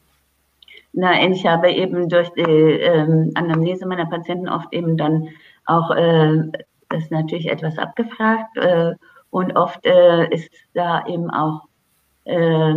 Na, 0.94 1.24
ich 1.24 1.46
habe 1.46 1.72
eben 1.72 2.10
durch 2.10 2.30
die 2.34 2.42
ähm, 2.42 3.32
Anamnese 3.36 3.86
meiner 3.86 4.08
Patienten 4.08 4.50
oft 4.50 4.74
eben 4.74 4.98
dann 4.98 5.30
auch 5.66 5.92
äh, 5.92 6.52
das 6.90 7.10
natürlich 7.10 7.50
etwas 7.50 7.78
abgefragt 7.78 8.58
äh, 8.58 8.94
und 9.30 9.56
oft 9.56 9.86
äh, 9.86 10.28
ist 10.34 10.50
da 10.74 11.06
eben 11.08 11.30
auch, 11.30 11.62
äh, 12.26 12.74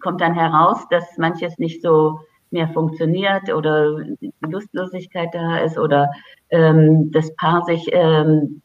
kommt 0.00 0.20
dann 0.20 0.34
heraus, 0.34 0.86
dass 0.90 1.16
manches 1.18 1.58
nicht 1.58 1.82
so 1.82 2.20
mehr 2.50 2.68
funktioniert 2.68 3.52
oder 3.52 3.98
Lustlosigkeit 4.40 5.28
da 5.32 5.58
ist 5.58 5.78
oder 5.78 6.10
ähm, 6.50 7.10
das 7.12 7.34
Paar 7.36 7.64
sich 7.64 7.88
ähm, 7.92 8.62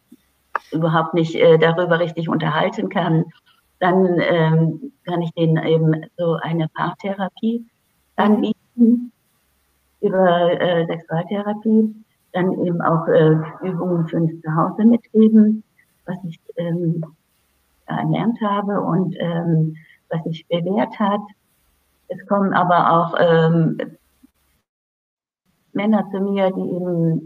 überhaupt 0.71 1.13
nicht 1.13 1.35
äh, 1.35 1.57
darüber 1.57 1.99
richtig 1.99 2.29
unterhalten 2.29 2.89
kann, 2.89 3.25
dann 3.79 4.19
ähm, 4.21 4.93
kann 5.05 5.21
ich 5.21 5.31
denen 5.31 5.57
eben 5.65 6.05
so 6.17 6.37
eine 6.41 6.69
Paartherapie 6.69 7.65
anbieten 8.15 9.11
über 9.99 10.61
äh, 10.61 10.85
Sexualtherapie 10.85 11.93
dann 12.33 12.51
eben 12.65 12.81
auch 12.81 13.07
äh, 13.07 13.35
Übungen 13.61 14.07
für 14.07 14.17
uns 14.17 14.41
zu 14.41 14.55
Hause 14.55 14.85
mitgeben, 14.85 15.63
was 16.05 16.17
ich 16.27 16.39
ähm, 16.57 17.05
erlernt 17.85 18.39
habe 18.41 18.81
und 18.81 19.15
ähm, 19.19 19.75
was 20.13 20.23
sich 20.23 20.45
bewährt 20.47 20.97
hat. 20.99 21.21
Es 22.07 22.25
kommen 22.27 22.53
aber 22.53 22.91
auch 22.91 23.15
ähm, 23.19 23.77
Männer 25.73 26.05
zu 26.11 26.19
mir, 26.19 26.51
die 26.51 26.61
eben 26.61 27.25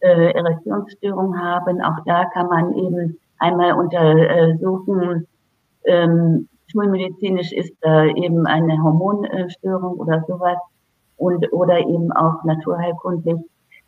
äh, 0.00 0.32
Erektionsstörungen 0.32 1.40
haben. 1.40 1.82
Auch 1.82 2.04
da 2.06 2.24
kann 2.26 2.48
man 2.48 2.74
eben 2.74 3.18
einmal 3.38 3.72
untersuchen, 3.72 5.26
ähm, 5.84 6.48
schulmedizinisch 6.66 7.52
ist 7.52 7.74
da 7.82 8.04
eben 8.06 8.46
eine 8.46 8.82
Hormonstörung 8.82 9.98
oder 9.98 10.24
sowas 10.26 10.56
und 11.16 11.52
oder 11.52 11.78
eben 11.78 12.10
auch 12.12 12.42
naturheilkundlich 12.44 13.36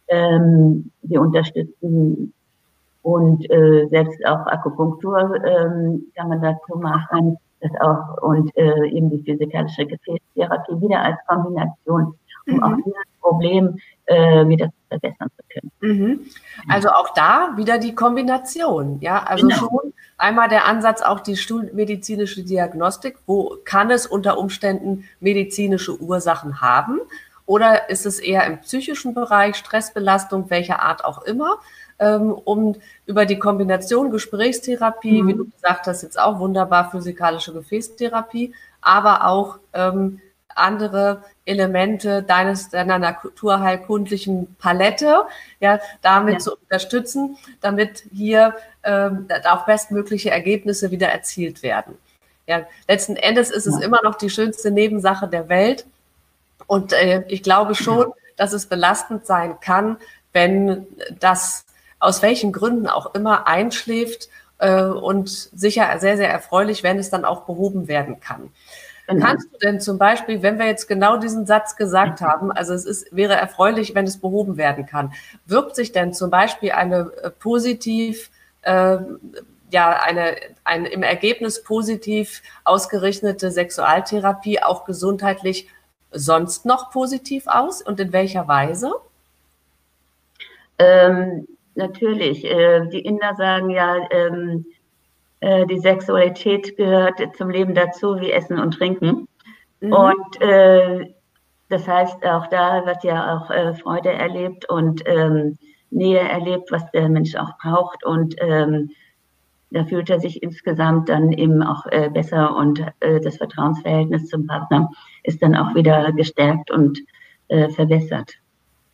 ähm, 0.09 0.91
wir 1.03 1.21
unterstützen 1.21 2.33
und 3.03 3.51
äh, 3.51 3.87
selbst 3.89 4.25
auch 4.27 4.47
Akupunktur 4.47 5.45
ähm, 5.45 6.07
kann 6.15 6.29
man 6.29 6.43
dazu 6.43 6.77
machen. 6.77 7.39
Das 7.61 7.71
auch 7.81 8.23
und 8.23 8.55
äh, 8.57 8.89
eben 8.89 9.11
die 9.11 9.23
physikalische 9.23 9.87
Gefäßtherapie 9.87 10.81
wieder 10.81 11.01
als 11.01 11.17
Kombination, 11.27 12.15
um 12.47 12.55
mhm. 12.55 12.63
auch 12.63 12.77
dieses 12.77 13.03
Problem 13.21 13.79
äh, 14.05 14.47
wieder 14.47 14.71
verbessern 14.89 15.31
zu 15.37 15.43
können. 15.49 15.73
Mhm. 15.81 16.21
Also 16.69 16.91
auch 16.91 17.15
da 17.15 17.55
wieder 17.57 17.79
die 17.79 17.95
Kombination, 17.95 18.99
ja, 19.01 19.23
also 19.23 19.49
genau. 19.49 19.59
schon 19.59 19.93
einmal 20.19 20.49
der 20.49 20.67
Ansatz 20.67 21.03
auch 21.03 21.21
die 21.21 21.37
schulmedizinische 21.37 22.45
Diagnostik, 22.45 23.17
wo 23.27 23.57
kann 23.65 23.91
es 23.91 24.07
unter 24.07 24.39
Umständen 24.39 25.05
medizinische 25.21 25.99
Ursachen 26.01 26.61
haben 26.61 27.01
oder 27.47 27.89
ist 27.91 28.07
es 28.07 28.19
eher 28.19 28.45
im 28.45 28.61
psychischen 28.61 29.15
Bereich, 29.15 29.57
Stressbelastung, 29.57 30.51
welcher 30.51 30.83
Art 30.83 31.05
auch 31.05 31.23
immer? 31.23 31.59
Ähm, 31.99 32.33
um 32.33 32.77
über 33.07 33.25
die 33.25 33.39
Kombination 33.39 34.11
Gesprächstherapie, 34.11 35.23
mhm. 35.23 35.29
wie 35.29 35.35
du 35.35 35.45
gesagt 35.47 35.87
hast, 35.87 36.03
jetzt 36.03 36.19
auch 36.19 36.39
wunderbar 36.39 36.91
physikalische 36.91 37.55
Gefäßtherapie, 37.55 38.55
aber 38.83 39.27
auch 39.27 39.59
ähm, 39.73 40.21
andere 40.49 41.23
Elemente 41.47 42.23
deines 42.23 42.69
deiner 42.69 42.99
naturheilkundlichen 42.99 44.57
Palette, 44.59 45.23
ja, 45.61 45.81
damit 46.03 46.35
ja. 46.35 46.41
zu 46.41 46.57
unterstützen, 46.57 47.39
damit 47.61 48.05
hier 48.13 48.55
ähm, 48.83 49.29
auch 49.49 49.65
bestmögliche 49.65 50.31
Ergebnisse 50.31 50.91
wieder 50.91 51.09
erzielt 51.09 51.63
werden. 51.63 51.97
Ja, 52.47 52.67
letzten 52.89 53.17
Endes 53.17 53.51
ist 53.51 53.67
es 53.67 53.81
immer 53.81 54.01
noch 54.03 54.15
die 54.17 54.31
schönste 54.31 54.71
Nebensache 54.71 55.29
der 55.29 55.49
Welt, 55.49 55.87
und 56.67 56.93
äh, 56.93 57.25
ich 57.29 57.43
glaube 57.43 57.75
schon, 57.75 58.13
dass 58.37 58.53
es 58.53 58.67
belastend 58.67 59.27
sein 59.27 59.61
kann, 59.61 59.99
wenn 60.33 60.87
das 61.21 61.65
aus 61.99 62.23
welchen 62.23 62.53
Gründen 62.53 62.87
auch 62.87 63.15
immer 63.15 63.47
einschläft 63.47 64.29
äh, 64.59 64.83
und 64.83 65.29
sicher 65.29 65.99
sehr, 65.99 66.17
sehr 66.17 66.31
erfreulich, 66.31 66.83
wenn 66.83 66.99
es 66.99 67.11
dann 67.11 67.25
auch 67.25 67.43
behoben 67.43 67.89
werden 67.89 68.21
kann. 68.21 68.51
Mhm. 69.09 69.21
Kannst 69.21 69.53
du 69.53 69.59
denn 69.59 69.81
zum 69.81 69.99
Beispiel, 69.99 70.43
wenn 70.43 70.59
wir 70.59 70.67
jetzt 70.67 70.89
genau 70.89 71.17
diesen 71.17 71.47
Satz 71.47 71.77
gesagt 71.77 72.21
mhm. 72.21 72.27
haben, 72.27 72.53
also 72.53 72.75
es 72.75 72.85
ist, 72.85 73.15
wäre 73.15 73.35
erfreulich, 73.35 73.95
wenn 73.95 74.07
es 74.07 74.19
behoben 74.19 74.57
werden 74.57 74.87
kann, 74.87 75.13
wirkt 75.47 75.77
sich 75.77 75.93
denn 75.93 76.13
zum 76.13 76.31
Beispiel 76.31 76.73
eine 76.73 77.13
äh, 77.23 77.31
positiv, 77.31 78.31
äh, 78.63 78.99
ja, 79.71 80.01
eine, 80.01 80.37
eine 80.65 80.89
im 80.89 81.03
Ergebnis 81.03 81.63
positiv 81.63 82.43
ausgerichtete 82.65 83.51
Sexualtherapie 83.51 84.63
auch 84.63 84.85
gesundheitlich 84.85 85.69
sonst 86.13 86.65
noch 86.65 86.91
positiv 86.91 87.47
aus 87.47 87.83
und 87.83 87.99
in 88.01 88.13
welcher 88.13 88.49
Weise? 88.49 88.93
Ähm, 90.79 91.47
natürlich. 91.77 92.45
Äh, 92.45 92.87
die 92.89 93.01
Inder 93.01 93.35
sagen 93.37 93.71
ja, 93.71 93.97
ähm, 94.11 94.67
äh, 95.41 95.67
die 95.67 95.79
Sexualität 95.79 96.77
gehört 96.77 97.21
zum 97.37 97.51
Leben 97.51 97.75
dazu 97.75 98.21
wie 98.21 98.33
Essen 98.33 98.59
und 98.59 98.73
Trinken. 98.73 99.29
Mhm. 99.81 99.93
Und 99.93 100.41
äh, 100.41 101.13
das 101.69 101.87
heißt, 101.87 102.25
auch 102.27 102.47
da 102.47 102.87
wird 102.87 103.05
ja 103.05 103.37
auch 103.37 103.51
äh, 103.51 103.75
Freude 103.75 104.13
erlebt 104.13 104.69
und 104.69 105.03
ähm, 105.07 105.59
Nähe 105.91 106.21
erlebt, 106.21 106.71
was 106.71 106.91
der 106.93 107.09
Mensch 107.09 107.35
auch 107.37 107.59
braucht. 107.59 108.05
Und 108.05 108.37
ähm, 108.39 108.91
da 109.71 109.85
fühlt 109.85 110.09
er 110.11 110.21
sich 110.21 110.43
insgesamt 110.43 111.09
dann 111.09 111.33
eben 111.33 111.63
auch 111.63 111.87
äh, 111.87 112.09
besser 112.09 112.57
und 112.57 112.81
äh, 113.01 113.21
das 113.21 113.37
Vertrauensverhältnis 113.37 114.29
zum 114.29 114.47
Partner 114.47 114.91
ist 115.25 115.43
dann 115.43 115.57
auch 115.57 115.75
wieder 115.75 116.13
gestärkt 116.13 116.71
und 116.71 117.01
äh, 117.49 117.69
verbessert. 117.69 118.35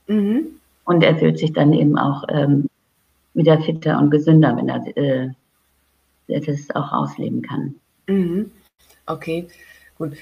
Mhm. 0.07 0.61
Und 0.85 1.03
er 1.03 1.17
fühlt 1.17 1.39
sich 1.39 1.53
dann 1.53 1.73
eben 1.73 1.97
auch 1.99 2.25
ähm, 2.29 2.69
wieder 3.35 3.61
fitter 3.61 3.99
und 3.99 4.11
gesünder, 4.11 4.57
wenn 4.57 4.69
er 4.69 4.97
äh, 4.97 5.31
das 6.29 6.71
auch 6.75 6.93
ausleben 6.93 7.43
kann. 7.43 7.75
Mhm. 8.09 8.51
Okay, 9.07 9.49
gut. 9.99 10.17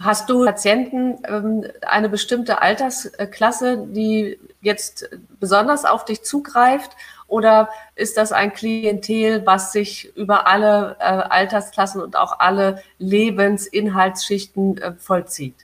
Hast 0.00 0.30
du 0.30 0.44
Patienten 0.44 1.18
ähm, 1.24 1.64
eine 1.82 2.08
bestimmte 2.08 2.62
Altersklasse, 2.62 3.88
die 3.88 4.38
jetzt 4.60 5.10
besonders 5.40 5.84
auf 5.84 6.04
dich 6.04 6.22
zugreift? 6.22 6.92
Oder 7.26 7.68
ist 7.96 8.16
das 8.16 8.30
ein 8.32 8.52
Klientel, 8.52 9.44
was 9.44 9.72
sich 9.72 10.16
über 10.16 10.46
alle 10.46 10.96
äh, 11.00 11.04
Altersklassen 11.04 12.00
und 12.00 12.16
auch 12.16 12.38
alle 12.38 12.82
Lebensinhaltsschichten 12.98 14.78
äh, 14.78 14.92
vollzieht? 14.94 15.56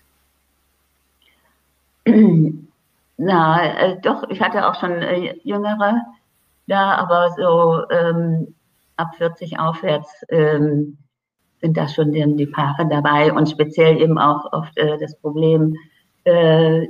Na, 3.18 3.62
äh, 3.64 4.00
doch, 4.00 4.22
ich 4.31 4.40
hatte 4.40 4.66
auch 4.66 4.78
schon 4.78 4.92
äh, 4.92 5.35
Jüngere 5.42 6.00
da, 6.68 6.94
aber 6.94 7.31
so 7.37 7.83
ähm, 7.90 8.54
ab 8.96 9.09
40 9.16 9.59
aufwärts 9.59 10.09
ähm, 10.28 10.96
sind 11.61 11.76
da 11.76 11.88
schon 11.88 12.12
die, 12.12 12.37
die 12.37 12.46
Paare 12.46 12.87
dabei 12.88 13.33
und 13.33 13.50
speziell 13.50 14.00
eben 14.00 14.18
auch 14.18 14.52
oft 14.52 14.76
äh, 14.78 14.96
das 14.98 15.16
Problem, 15.16 15.74
äh, 16.24 16.87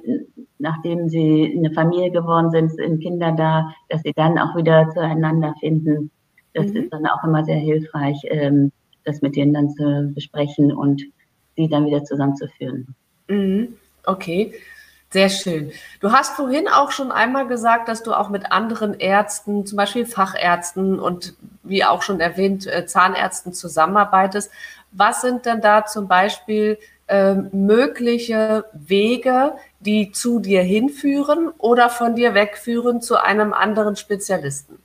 nachdem 0.59 1.09
sie 1.09 1.55
eine 1.57 1.71
Familie 1.73 2.11
geworden 2.11 2.51
sind, 2.51 2.73
sind 2.73 3.01
Kinder 3.01 3.33
da, 3.33 3.73
dass 3.89 4.03
sie 4.03 4.13
dann 4.15 4.39
auch 4.39 4.55
wieder 4.55 4.91
zueinander 4.91 5.55
finden. 5.61 6.11
Das 6.53 6.67
mhm. 6.67 6.77
ist 6.77 6.93
dann 6.93 7.07
auch 7.07 7.25
immer 7.25 7.43
sehr 7.45 7.57
hilfreich, 7.57 8.19
ähm, 8.25 8.71
das 9.05 9.23
mit 9.23 9.35
denen 9.37 9.55
dann 9.55 9.71
zu 9.71 10.13
besprechen 10.15 10.73
und 10.73 11.03
sie 11.57 11.69
dann 11.69 11.87
wieder 11.87 12.05
zusammenzuführen. 12.05 12.95
Mhm. 13.29 13.77
Okay. 14.05 14.53
Sehr 15.11 15.31
schön. 15.31 15.73
Du 16.01 16.13
hast 16.13 16.37
vorhin 16.37 16.69
auch 16.69 16.91
schon 16.91 17.11
einmal 17.11 17.47
gesagt, 17.47 17.89
dass 17.89 18.03
du 18.03 18.13
auch 18.13 18.29
mit 18.29 18.53
anderen 18.53 18.93
Ärzten, 18.93 19.65
zum 19.65 19.77
Beispiel 19.77 20.05
Fachärzten 20.05 21.01
und 21.01 21.35
wie 21.63 21.83
auch 21.85 22.03
schon 22.03 22.21
erwähnt, 22.21 22.67
äh, 22.67 22.85
Zahnärzten 22.85 23.55
zusammenarbeitest. 23.55 24.51
Was 24.93 25.23
sind 25.23 25.47
denn 25.47 25.63
da 25.63 25.87
zum 25.87 26.09
Beispiel 26.09 26.79
äh, 27.07 27.35
mögliche 27.35 28.67
Wege, 28.75 29.55
die 29.81 30.13
zu 30.13 30.41
dir 30.41 30.63
hinführen 30.63 31.53
oder 31.57 31.89
von 31.89 32.15
dir 32.15 32.35
wegführen 32.35 33.01
zu 33.01 33.17
einem 33.17 33.55
anderen 33.55 33.97
Spezialisten? 33.97 34.79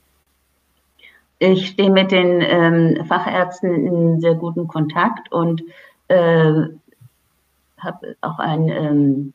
Ich 1.38 1.68
stehe 1.68 1.90
mit 1.90 2.12
den 2.12 2.40
ähm, 2.40 3.04
Fachärzten 3.06 3.86
in 3.86 4.20
sehr 4.22 4.34
guten 4.34 4.68
Kontakt 4.68 5.30
und 5.30 5.62
äh, 6.08 6.52
habe 7.76 8.16
auch 8.22 8.38
ein 8.38 8.68
ähm, 8.70 9.32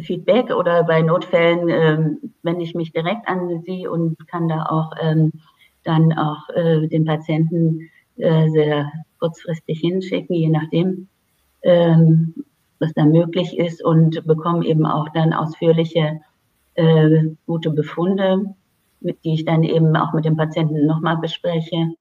Feedback 0.00 0.50
oder 0.50 0.84
bei 0.84 1.02
Notfällen 1.02 1.68
ähm, 1.68 2.32
wende 2.42 2.62
ich 2.62 2.74
mich 2.74 2.92
direkt 2.92 3.28
an 3.28 3.62
Sie 3.66 3.86
und 3.86 4.16
kann 4.28 4.48
da 4.48 4.66
auch 4.66 4.92
ähm, 5.00 5.32
dann 5.84 6.12
auch 6.12 6.48
äh, 6.50 6.86
den 6.88 7.04
Patienten 7.04 7.90
äh, 8.16 8.48
sehr 8.50 8.90
kurzfristig 9.18 9.80
hinschicken, 9.80 10.34
je 10.34 10.48
nachdem, 10.48 11.08
ähm, 11.62 12.34
was 12.78 12.92
da 12.94 13.04
möglich 13.04 13.58
ist 13.58 13.84
und 13.84 14.26
bekomme 14.26 14.66
eben 14.66 14.86
auch 14.86 15.08
dann 15.10 15.32
ausführliche 15.32 16.20
äh, 16.74 17.24
gute 17.46 17.70
Befunde, 17.70 18.54
mit, 19.00 19.24
die 19.24 19.34
ich 19.34 19.44
dann 19.44 19.62
eben 19.62 19.94
auch 19.96 20.12
mit 20.12 20.24
dem 20.24 20.36
Patienten 20.36 20.86
nochmal 20.86 21.18
bespreche, 21.18 21.94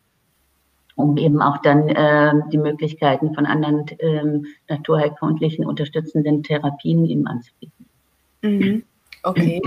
um 0.95 1.17
eben 1.17 1.41
auch 1.41 1.57
dann 1.59 1.87
äh, 1.89 2.33
die 2.51 2.57
Möglichkeiten 2.57 3.33
von 3.33 3.45
anderen 3.45 3.87
äh, 3.99 4.39
naturheilkundlichen 4.69 5.65
unterstützenden 5.65 6.43
Therapien 6.43 7.05
eben 7.05 7.27
anzubieten. 7.27 7.80
Mhm. 8.41 8.83
Okay. 9.23 9.61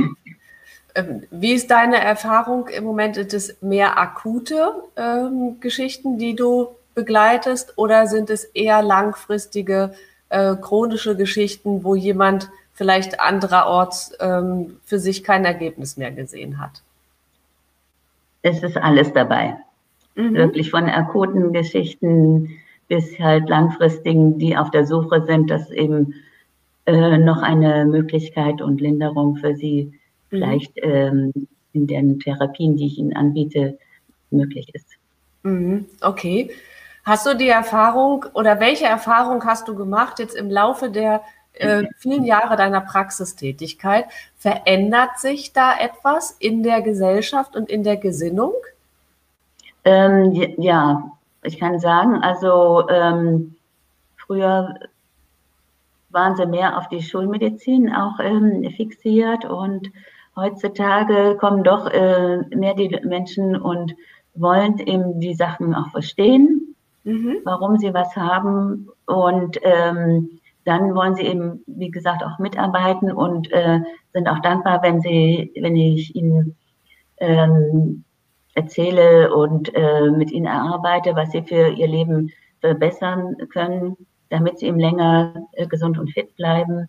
Ähm, 0.94 1.24
wie 1.30 1.52
ist 1.52 1.70
deine 1.70 2.02
Erfahrung 2.02 2.68
im 2.68 2.84
Moment? 2.84 3.16
Sind 3.16 3.32
es 3.32 3.60
mehr 3.62 3.98
akute 3.98 4.72
ähm, 4.96 5.58
Geschichten, 5.60 6.18
die 6.18 6.36
du 6.36 6.68
begleitest, 6.94 7.76
oder 7.76 8.06
sind 8.06 8.30
es 8.30 8.44
eher 8.44 8.82
langfristige 8.82 9.94
äh, 10.28 10.54
chronische 10.54 11.16
Geschichten, 11.16 11.82
wo 11.82 11.94
jemand 11.94 12.50
vielleicht 12.72 13.20
andererorts 13.20 14.12
ähm, 14.20 14.78
für 14.84 14.98
sich 14.98 15.24
kein 15.24 15.44
Ergebnis 15.44 15.96
mehr 15.96 16.12
gesehen 16.12 16.60
hat? 16.60 16.82
Es 18.42 18.62
ist 18.62 18.76
alles 18.76 19.12
dabei. 19.12 19.56
Mhm. 20.14 20.34
Wirklich 20.34 20.70
von 20.70 20.88
akuten 20.88 21.52
Geschichten 21.52 22.50
bis 22.88 23.18
halt 23.18 23.48
langfristigen, 23.48 24.38
die 24.38 24.56
auf 24.56 24.70
der 24.70 24.86
Suche 24.86 25.24
sind, 25.24 25.50
dass 25.50 25.70
eben 25.70 26.14
äh, 26.86 27.18
noch 27.18 27.42
eine 27.42 27.84
Möglichkeit 27.84 28.60
und 28.60 28.80
Linderung 28.80 29.36
für 29.36 29.54
sie 29.54 29.84
mhm. 29.84 29.90
vielleicht 30.28 30.72
ähm, 30.76 31.32
in 31.72 31.86
den 31.86 32.20
Therapien, 32.20 32.76
die 32.76 32.86
ich 32.86 32.98
ihnen 32.98 33.16
anbiete, 33.16 33.78
möglich 34.30 34.74
ist. 34.74 34.86
Mhm. 35.42 35.86
Okay. 36.00 36.50
Hast 37.04 37.26
du 37.26 37.36
die 37.36 37.48
Erfahrung 37.48 38.24
oder 38.32 38.60
welche 38.60 38.86
Erfahrung 38.86 39.44
hast 39.44 39.68
du 39.68 39.74
gemacht 39.74 40.18
jetzt 40.18 40.34
im 40.34 40.50
Laufe 40.50 40.90
der 40.90 41.22
äh, 41.52 41.84
vielen 41.98 42.24
Jahre 42.24 42.56
deiner 42.56 42.80
Praxistätigkeit? 42.80 44.06
Verändert 44.36 45.18
sich 45.18 45.52
da 45.52 45.78
etwas 45.78 46.32
in 46.38 46.62
der 46.62 46.80
Gesellschaft 46.80 47.56
und 47.56 47.68
in 47.68 47.82
der 47.82 47.98
Gesinnung? 47.98 48.54
Ähm, 49.84 50.54
ja, 50.56 51.10
ich 51.42 51.60
kann 51.60 51.78
sagen, 51.78 52.22
also 52.22 52.88
ähm, 52.88 53.54
früher 54.16 54.74
waren 56.14 56.36
sie 56.36 56.46
mehr 56.46 56.78
auf 56.78 56.88
die 56.88 57.02
Schulmedizin 57.02 57.92
auch 57.92 58.18
ähm, 58.20 58.70
fixiert 58.76 59.44
und 59.44 59.90
heutzutage 60.36 61.36
kommen 61.38 61.64
doch 61.64 61.90
äh, 61.90 62.38
mehr 62.54 62.74
die 62.74 62.98
Menschen 63.04 63.60
und 63.60 63.94
wollen 64.34 64.78
eben 64.78 65.20
die 65.20 65.34
Sachen 65.34 65.74
auch 65.74 65.88
verstehen, 65.90 66.74
mhm. 67.04 67.38
warum 67.44 67.78
sie 67.78 67.92
was 67.92 68.16
haben 68.16 68.88
und 69.06 69.58
ähm, 69.62 70.40
dann 70.64 70.94
wollen 70.94 71.14
sie 71.14 71.24
eben, 71.24 71.62
wie 71.66 71.90
gesagt, 71.90 72.24
auch 72.24 72.38
mitarbeiten 72.38 73.12
und 73.12 73.52
äh, 73.52 73.80
sind 74.14 74.28
auch 74.28 74.40
dankbar, 74.40 74.82
wenn 74.82 75.02
sie, 75.02 75.52
wenn 75.60 75.76
ich 75.76 76.16
ihnen 76.16 76.56
ähm, 77.18 78.04
erzähle 78.54 79.34
und 79.34 79.74
äh, 79.74 80.10
mit 80.10 80.30
ihnen 80.30 80.46
erarbeite, 80.46 81.14
was 81.16 81.32
sie 81.32 81.42
für 81.42 81.68
ihr 81.68 81.88
Leben 81.88 82.30
verbessern 82.60 83.36
können 83.52 83.96
damit 84.34 84.58
sie 84.58 84.66
eben 84.66 84.80
länger 84.80 85.46
äh, 85.52 85.66
gesund 85.66 85.98
und 85.98 86.10
fit 86.10 86.34
bleiben. 86.36 86.88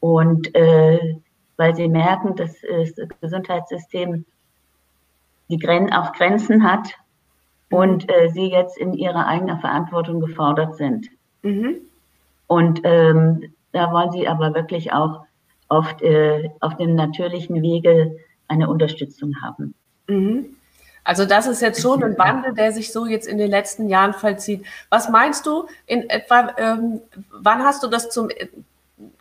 Und 0.00 0.54
äh, 0.54 1.16
weil 1.56 1.76
sie 1.76 1.88
merken, 1.88 2.36
dass 2.36 2.56
das 2.62 2.94
Gesundheitssystem 3.20 4.24
die 5.50 5.58
Gren 5.58 5.92
auch 5.92 6.12
Grenzen 6.12 6.64
hat 6.64 6.94
und 7.70 8.10
äh, 8.10 8.30
sie 8.30 8.46
jetzt 8.46 8.78
in 8.78 8.94
ihrer 8.94 9.26
eigenen 9.26 9.60
Verantwortung 9.60 10.20
gefordert 10.20 10.76
sind. 10.76 11.08
Mhm. 11.42 11.82
Und 12.46 12.80
ähm, 12.84 13.52
da 13.72 13.92
wollen 13.92 14.10
sie 14.10 14.26
aber 14.26 14.54
wirklich 14.54 14.92
auch 14.94 15.26
oft 15.68 16.00
äh, 16.00 16.48
auf 16.60 16.76
dem 16.78 16.94
natürlichen 16.94 17.60
Wege 17.60 18.16
eine 18.48 18.70
Unterstützung 18.70 19.34
haben. 19.42 19.74
Mhm. 20.08 20.56
Also 21.04 21.24
das 21.24 21.46
ist 21.46 21.62
jetzt 21.62 21.80
schon 21.80 22.04
ein 22.04 22.18
Wandel, 22.18 22.54
der 22.54 22.72
sich 22.72 22.92
so 22.92 23.06
jetzt 23.06 23.26
in 23.26 23.38
den 23.38 23.50
letzten 23.50 23.88
Jahren 23.88 24.12
vollzieht. 24.12 24.64
Was 24.90 25.08
meinst 25.08 25.46
du 25.46 25.66
in 25.86 26.08
etwa, 26.10 26.52
ähm, 26.58 27.00
wann 27.30 27.64
hast 27.64 27.82
du 27.82 27.88
das 27.88 28.10
zum 28.10 28.28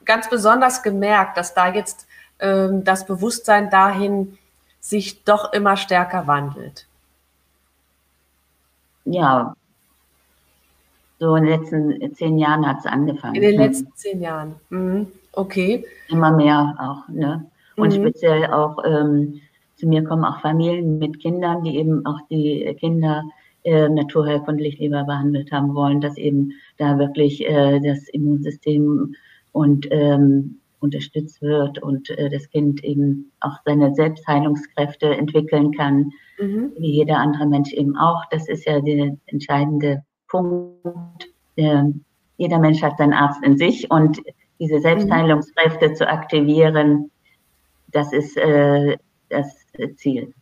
ganz 0.05 0.29
besonders 0.29 0.83
gemerkt, 0.83 1.37
dass 1.37 1.53
da 1.53 1.73
jetzt 1.73 2.07
ähm, 2.39 2.83
das 2.83 3.05
Bewusstsein 3.05 3.69
dahin 3.69 4.37
sich 4.79 5.23
doch 5.23 5.53
immer 5.53 5.77
stärker 5.77 6.27
wandelt? 6.27 6.85
Ja, 9.05 9.55
so 11.19 11.35
in 11.35 11.45
den 11.45 11.59
letzten 11.59 12.15
zehn 12.15 12.37
Jahren 12.37 12.65
hat 12.65 12.79
es 12.79 12.85
angefangen. 12.85 13.35
In 13.35 13.41
den 13.41 13.57
letzten 13.57 13.93
zehn 13.95 14.21
Jahren. 14.21 14.55
Mhm. 14.69 15.07
Okay. 15.33 15.85
Immer 16.07 16.31
mehr 16.31 16.75
auch, 16.79 17.07
ne? 17.09 17.45
Und 17.75 17.89
mhm. 17.93 18.01
speziell 18.01 18.45
auch 18.47 18.83
ähm, 18.85 19.41
zu 19.79 19.87
mir 19.87 20.03
kommen 20.03 20.25
auch 20.25 20.41
Familien 20.41 20.99
mit 20.99 21.19
Kindern, 21.19 21.63
die 21.63 21.77
eben 21.77 22.05
auch 22.05 22.19
die 22.29 22.75
Kinder 22.79 23.23
äh, 23.63 23.89
naturheilkundlich 23.89 24.77
lieber 24.79 25.03
behandelt 25.03 25.51
haben 25.51 25.73
wollen, 25.73 26.01
dass 26.01 26.17
eben 26.17 26.51
da 26.77 26.97
wirklich 26.99 27.45
äh, 27.47 27.79
das 27.79 28.07
Immunsystem 28.09 29.15
und 29.51 29.87
ähm, 29.91 30.59
unterstützt 30.79 31.41
wird 31.41 31.81
und 31.81 32.09
äh, 32.11 32.29
das 32.29 32.49
Kind 32.49 32.83
eben 32.83 33.31
auch 33.41 33.57
seine 33.65 33.93
Selbstheilungskräfte 33.95 35.15
entwickeln 35.15 35.71
kann, 35.71 36.11
mhm. 36.39 36.71
wie 36.77 36.91
jeder 36.91 37.17
andere 37.17 37.47
Mensch 37.47 37.73
eben 37.73 37.97
auch. 37.97 38.23
Das 38.31 38.47
ist 38.47 38.65
ja 38.65 38.79
der 38.79 39.17
entscheidende 39.25 40.03
Punkt. 40.29 41.29
Der, 41.57 41.91
jeder 42.37 42.59
Mensch 42.59 42.81
hat 42.81 42.97
seinen 42.97 43.13
Arzt 43.13 43.43
in 43.43 43.57
sich 43.57 43.89
und 43.91 44.21
diese 44.59 44.77
mhm. 44.77 44.81
Selbstheilungskräfte 44.81 45.89
mhm. 45.89 45.95
zu 45.95 46.07
aktivieren, 46.07 47.11
das 47.91 48.13
ist 48.13 48.37
äh, 48.37 48.97
das 49.29 49.58
Ziel. 49.95 50.33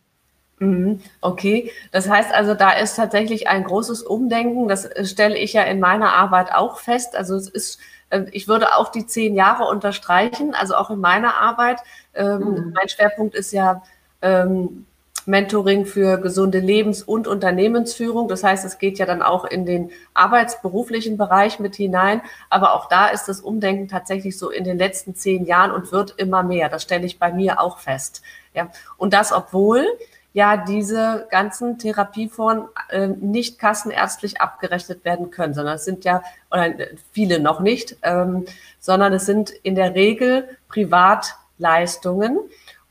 Mhm. 0.60 1.00
Okay, 1.20 1.70
das 1.92 2.08
heißt 2.08 2.32
also, 2.34 2.54
da 2.54 2.72
ist 2.72 2.96
tatsächlich 2.96 3.48
ein 3.48 3.64
großes 3.64 4.02
Umdenken. 4.02 4.68
Das 4.68 4.88
stelle 5.04 5.38
ich 5.38 5.52
ja 5.52 5.62
in 5.62 5.80
meiner 5.80 6.14
Arbeit 6.14 6.52
auch 6.52 6.78
fest. 6.78 7.16
Also 7.16 7.36
es 7.36 7.48
ist, 7.48 7.78
äh, 8.10 8.24
ich 8.32 8.48
würde 8.48 8.74
auch 8.76 8.90
die 8.90 9.06
zehn 9.06 9.34
Jahre 9.34 9.64
unterstreichen, 9.64 10.54
also 10.54 10.74
auch 10.74 10.90
in 10.90 11.00
meiner 11.00 11.36
Arbeit. 11.36 11.80
Ähm, 12.14 12.38
mhm. 12.38 12.72
Mein 12.74 12.88
Schwerpunkt 12.88 13.34
ist 13.34 13.52
ja 13.52 13.82
ähm, 14.20 14.86
Mentoring 15.28 15.84
für 15.84 16.16
gesunde 16.16 16.58
Lebens- 16.58 17.02
und 17.02 17.28
Unternehmensführung. 17.28 18.28
Das 18.28 18.42
heißt, 18.42 18.64
es 18.64 18.78
geht 18.78 18.98
ja 18.98 19.04
dann 19.04 19.20
auch 19.20 19.44
in 19.44 19.66
den 19.66 19.90
arbeitsberuflichen 20.14 21.18
Bereich 21.18 21.60
mit 21.60 21.76
hinein. 21.76 22.22
Aber 22.48 22.74
auch 22.74 22.88
da 22.88 23.08
ist 23.08 23.26
das 23.26 23.40
Umdenken 23.40 23.88
tatsächlich 23.88 24.38
so 24.38 24.50
in 24.50 24.64
den 24.64 24.78
letzten 24.78 25.14
zehn 25.14 25.44
Jahren 25.44 25.70
und 25.70 25.92
wird 25.92 26.14
immer 26.16 26.42
mehr. 26.42 26.70
Das 26.70 26.82
stelle 26.82 27.04
ich 27.04 27.18
bei 27.18 27.30
mir 27.30 27.60
auch 27.60 27.78
fest. 27.78 28.22
Ja. 28.54 28.70
Und 28.96 29.12
das, 29.12 29.32
obwohl 29.32 29.84
ja 30.32 30.56
diese 30.56 31.26
ganzen 31.30 31.78
Therapieformen 31.78 32.68
äh, 32.88 33.08
nicht 33.08 33.58
kassenärztlich 33.58 34.40
abgerechnet 34.40 35.04
werden 35.04 35.30
können, 35.30 35.52
sondern 35.52 35.74
es 35.74 35.84
sind 35.84 36.04
ja, 36.04 36.22
oder 36.50 36.72
viele 37.12 37.38
noch 37.38 37.60
nicht, 37.60 37.96
ähm, 38.02 38.46
sondern 38.80 39.12
es 39.12 39.26
sind 39.26 39.50
in 39.50 39.74
der 39.74 39.94
Regel 39.94 40.48
Privatleistungen. 40.68 42.38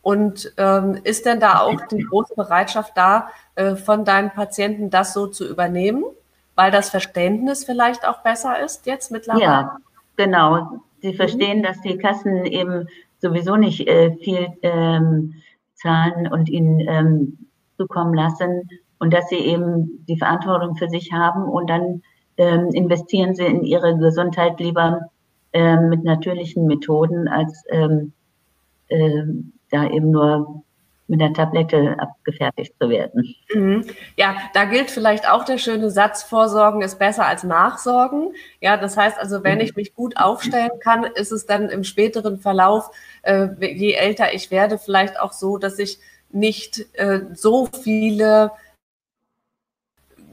Und 0.02 0.54
ähm, 0.58 1.00
ist 1.04 1.26
denn 1.26 1.40
da 1.40 1.60
auch 1.60 1.82
die 1.88 2.04
große 2.04 2.34
Bereitschaft 2.36 2.94
da, 2.96 3.30
äh, 3.56 3.76
von 3.76 4.06
deinen 4.06 4.32
Patienten 4.32 4.90
das 4.90 5.14
so 5.14 5.28
zu 5.28 5.48
übernehmen, 5.48 6.06
weil 6.56 6.72
das 6.72 6.90
Verständnis 6.90 7.66
vielleicht 7.66 8.08
auch 8.08 8.20
besser 8.20 8.60
ist 8.64 8.86
jetzt 8.86 9.12
mittlerweile? 9.12 9.44
Ja, 9.44 9.78
genau. 10.16 10.82
Sie 11.02 11.14
verstehen, 11.14 11.60
mhm. 11.60 11.64
dass 11.64 11.82
die 11.82 11.98
Kassen 11.98 12.46
eben 12.46 12.88
sowieso 13.20 13.56
nicht 13.56 13.88
äh, 13.88 14.16
viel 14.18 14.48
ähm, 14.62 15.34
zahlen 15.74 16.28
und 16.32 16.50
ihnen 16.50 16.80
ähm, 16.80 17.38
zukommen 17.78 18.14
lassen 18.14 18.70
und 19.00 19.14
dass 19.14 19.30
sie 19.30 19.38
eben 19.38 20.06
die 20.08 20.18
Verantwortung 20.18 20.76
für 20.76 20.90
sich 20.90 21.12
haben 21.12 21.44
und 21.44 21.70
dann 21.70 22.02
ähm, 22.38 22.70
investieren 22.74 23.36
sie 23.36 23.46
in 23.46 23.64
ihre 23.64 23.98
Gesundheit 23.98 24.60
lieber 24.60 25.10
ähm, 25.54 25.90
mit 25.90 26.04
natürlichen 26.04 26.66
Methoden 26.66 27.28
als 27.28 27.64
ähm, 27.70 28.14
ähm, 28.90 29.54
da 29.72 29.90
eben 29.90 30.12
nur 30.12 30.64
mit 31.08 31.22
der 31.22 31.34
Tablette 31.34 31.96
abgefertigt 32.00 32.74
zu 32.80 32.90
werden. 32.90 33.34
Mhm. 33.54 33.86
Ja, 34.18 34.36
da 34.54 34.66
gilt 34.66 34.92
vielleicht 34.92 35.30
auch 35.30 35.46
der 35.46 35.58
schöne 35.58 35.90
Satz, 35.90 36.24
Vorsorgen 36.24 36.82
ist 36.82 37.00
besser 37.00 37.26
als 37.26 37.44
Nachsorgen. 37.44 38.34
Ja, 38.60 38.78
das 38.78 38.98
heißt 38.98 39.18
also, 39.18 39.44
wenn 39.44 39.62
ich 39.62 39.76
mich 39.76 39.94
gut 39.94 40.18
aufstellen 40.18 40.80
kann, 40.82 41.06
ist 41.06 41.32
es 41.32 41.46
dann 41.46 41.70
im 41.70 41.84
späteren 41.84 42.40
Verlauf, 42.40 42.92
äh, 43.22 43.48
je 43.60 43.94
älter 43.94 44.34
ich 44.34 44.52
werde, 44.52 44.78
vielleicht 44.78 45.20
auch 45.20 45.32
so, 45.32 45.58
dass 45.58 45.80
ich 45.80 46.00
nicht 46.30 46.86
äh, 46.94 47.22
so 47.34 47.68
viele 47.68 48.52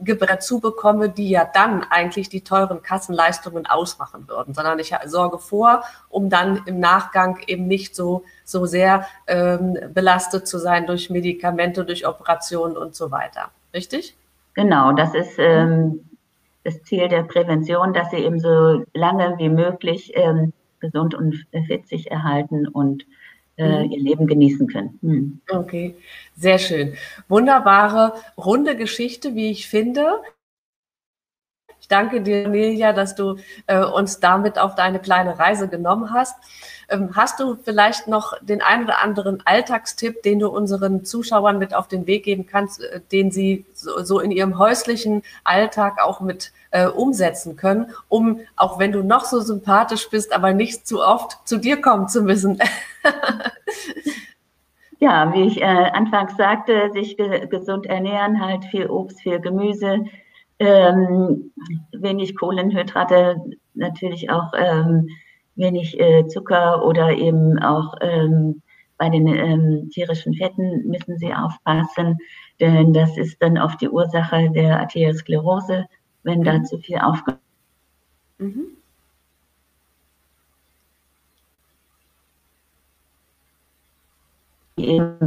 dazu 0.05 0.59
bekomme, 0.59 1.09
die 1.09 1.29
ja 1.29 1.49
dann 1.51 1.83
eigentlich 1.83 2.29
die 2.29 2.41
teuren 2.41 2.81
Kassenleistungen 2.81 3.65
ausmachen 3.65 4.27
würden, 4.27 4.53
sondern 4.53 4.79
ich 4.79 4.93
sorge 5.05 5.39
vor, 5.39 5.83
um 6.09 6.29
dann 6.29 6.61
im 6.65 6.79
Nachgang 6.79 7.39
eben 7.47 7.67
nicht 7.67 7.95
so, 7.95 8.23
so 8.43 8.65
sehr 8.65 9.07
ähm, 9.27 9.77
belastet 9.93 10.47
zu 10.47 10.59
sein 10.59 10.85
durch 10.85 11.09
Medikamente, 11.09 11.83
durch 11.83 12.07
Operationen 12.07 12.77
und 12.77 12.95
so 12.95 13.11
weiter. 13.11 13.49
Richtig? 13.73 14.15
Genau, 14.53 14.93
das 14.93 15.13
ist 15.13 15.37
ähm, 15.37 16.05
das 16.63 16.81
Ziel 16.83 17.07
der 17.09 17.23
Prävention, 17.23 17.93
dass 17.93 18.11
sie 18.11 18.17
eben 18.17 18.39
so 18.39 18.83
lange 18.93 19.35
wie 19.37 19.49
möglich 19.49 20.13
ähm, 20.15 20.53
gesund 20.79 21.13
und 21.13 21.45
fit 21.67 21.87
sich 21.87 22.11
erhalten 22.11 22.67
und 22.67 23.05
äh, 23.57 23.83
mhm. 23.83 23.91
ihr 23.91 23.99
Leben 23.99 24.27
genießen 24.27 24.67
können. 24.67 24.99
Mhm. 25.01 25.41
Okay, 25.49 25.95
sehr 26.35 26.59
schön. 26.59 26.95
Wunderbare, 27.27 28.13
runde 28.37 28.75
Geschichte, 28.75 29.35
wie 29.35 29.51
ich 29.51 29.67
finde. 29.67 30.21
Ich 31.85 31.89
danke 31.89 32.19
dir, 32.21 32.47
Nelia, 32.47 32.93
dass 32.93 33.13
du 33.13 33.35
äh, 33.67 33.77
uns 33.77 34.19
damit 34.19 34.57
auf 34.57 34.73
deine 34.73 34.97
kleine 34.97 35.37
Reise 35.37 35.67
genommen 35.67 36.11
hast. 36.11 36.35
Ähm, 36.89 37.11
hast 37.15 37.39
du 37.39 37.57
vielleicht 37.63 38.07
noch 38.07 38.33
den 38.41 38.63
einen 38.63 38.85
oder 38.85 39.03
anderen 39.03 39.43
Alltagstipp, 39.45 40.23
den 40.23 40.39
du 40.39 40.49
unseren 40.49 41.05
Zuschauern 41.05 41.59
mit 41.59 41.75
auf 41.75 41.87
den 41.87 42.07
Weg 42.07 42.23
geben 42.23 42.47
kannst, 42.47 42.81
äh, 42.81 43.01
den 43.11 43.29
sie 43.29 43.65
so, 43.75 44.01
so, 44.03 44.19
in 44.19 44.31
ihrem 44.31 44.57
häuslichen 44.57 45.21
Alltag 45.43 46.01
auch 46.03 46.21
mit 46.21 46.53
äh, 46.71 46.87
umsetzen 46.87 47.55
können, 47.55 47.91
um, 48.09 48.39
auch 48.55 48.79
wenn 48.79 48.91
du 48.91 49.03
noch 49.03 49.25
so 49.25 49.41
sympathisch 49.41 50.09
bist, 50.09 50.33
aber 50.33 50.53
nicht 50.53 50.87
zu 50.87 51.05
oft 51.05 51.47
zu 51.47 51.57
dir 51.59 51.79
kommen 51.81 52.07
zu 52.07 52.23
müssen? 52.23 52.57
ja, 54.99 55.31
wie 55.35 55.43
ich 55.43 55.61
äh, 55.61 55.65
anfangs 55.65 56.35
sagte, 56.35 56.89
sich 56.93 57.15
ge 57.15 57.45
gesund 57.45 57.85
ernähren, 57.85 58.43
halt 58.43 58.65
viel 58.65 58.87
Obst, 58.87 59.21
viel 59.21 59.39
Gemüse, 59.39 60.05
ähm, 60.59 61.51
wenig 61.91 62.35
Kohlenhydrate, 62.37 63.37
natürlich 63.73 64.29
auch 64.29 64.53
ähm, 64.57 65.07
wenig 65.55 65.99
äh, 65.99 66.27
Zucker 66.27 66.85
oder 66.85 67.11
eben 67.11 67.59
auch 67.59 67.95
ähm, 68.01 68.61
bei 68.97 69.09
den 69.09 69.27
ähm, 69.27 69.89
tierischen 69.89 70.33
Fetten 70.33 70.87
müssen 70.87 71.17
Sie 71.17 71.33
aufpassen, 71.33 72.17
denn 72.59 72.93
das 72.93 73.17
ist 73.17 73.41
dann 73.41 73.57
oft 73.57 73.81
die 73.81 73.89
Ursache 73.89 74.49
der 74.51 74.79
Arteriosklerose, 74.79 75.85
wenn 76.23 76.43
da 76.43 76.59
mhm. 76.59 76.65
zu 76.65 76.77
viel 76.77 76.99
aufgenommen 76.99 77.41
mhm. 78.37 78.67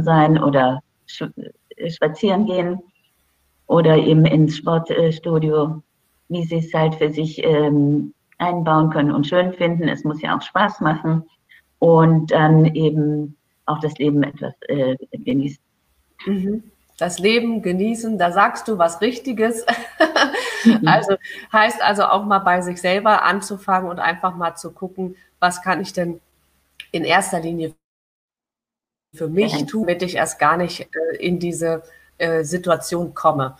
sein 0.01 0.41
oder 0.41 0.81
spazieren 1.87 2.45
gehen 2.45 2.81
oder 3.69 3.97
eben 3.97 4.25
ins 4.25 4.57
Sportstudio, 4.57 5.83
wie 6.27 6.43
sie 6.43 6.57
es 6.57 6.73
halt 6.73 6.95
für 6.95 7.11
sich 7.11 7.43
ähm, 7.43 8.15
einbauen 8.39 8.89
können 8.89 9.11
und 9.11 9.27
schön 9.27 9.53
finden. 9.53 9.87
Es 9.87 10.03
muss 10.03 10.21
ja 10.23 10.35
auch 10.35 10.41
Spaß 10.41 10.81
machen 10.81 11.29
und 11.77 12.31
dann 12.31 12.65
eben 12.73 13.37
auch 13.67 13.79
das 13.79 13.93
Leben 13.99 14.23
etwas 14.23 14.55
äh, 14.67 14.95
genießen. 15.11 15.61
Mhm. 16.25 16.63
Das 16.97 17.19
Leben 17.19 17.61
genießen, 17.61 18.17
da 18.17 18.31
sagst 18.31 18.67
du 18.67 18.79
was 18.79 19.01
Richtiges. 19.01 19.65
mhm. 20.65 20.79
Also 20.87 21.15
heißt 21.53 21.81
also 21.83 22.05
auch 22.05 22.25
mal 22.25 22.39
bei 22.39 22.61
sich 22.61 22.81
selber 22.81 23.21
anzufangen 23.21 23.87
und 23.89 23.99
einfach 23.99 24.35
mal 24.35 24.55
zu 24.55 24.71
gucken, 24.71 25.15
was 25.39 25.61
kann 25.61 25.79
ich 25.79 25.93
denn 25.93 26.19
in 26.91 27.03
erster 27.03 27.39
Linie 27.39 27.75
für 29.13 29.27
mich 29.27 29.67
tun, 29.67 29.85
damit 29.85 30.01
ich 30.01 30.15
erst 30.15 30.39
gar 30.39 30.57
nicht 30.57 30.81
äh, 30.81 31.17
in 31.17 31.37
diese 31.37 31.83
äh, 32.19 32.43
Situation 32.43 33.15
komme. 33.15 33.57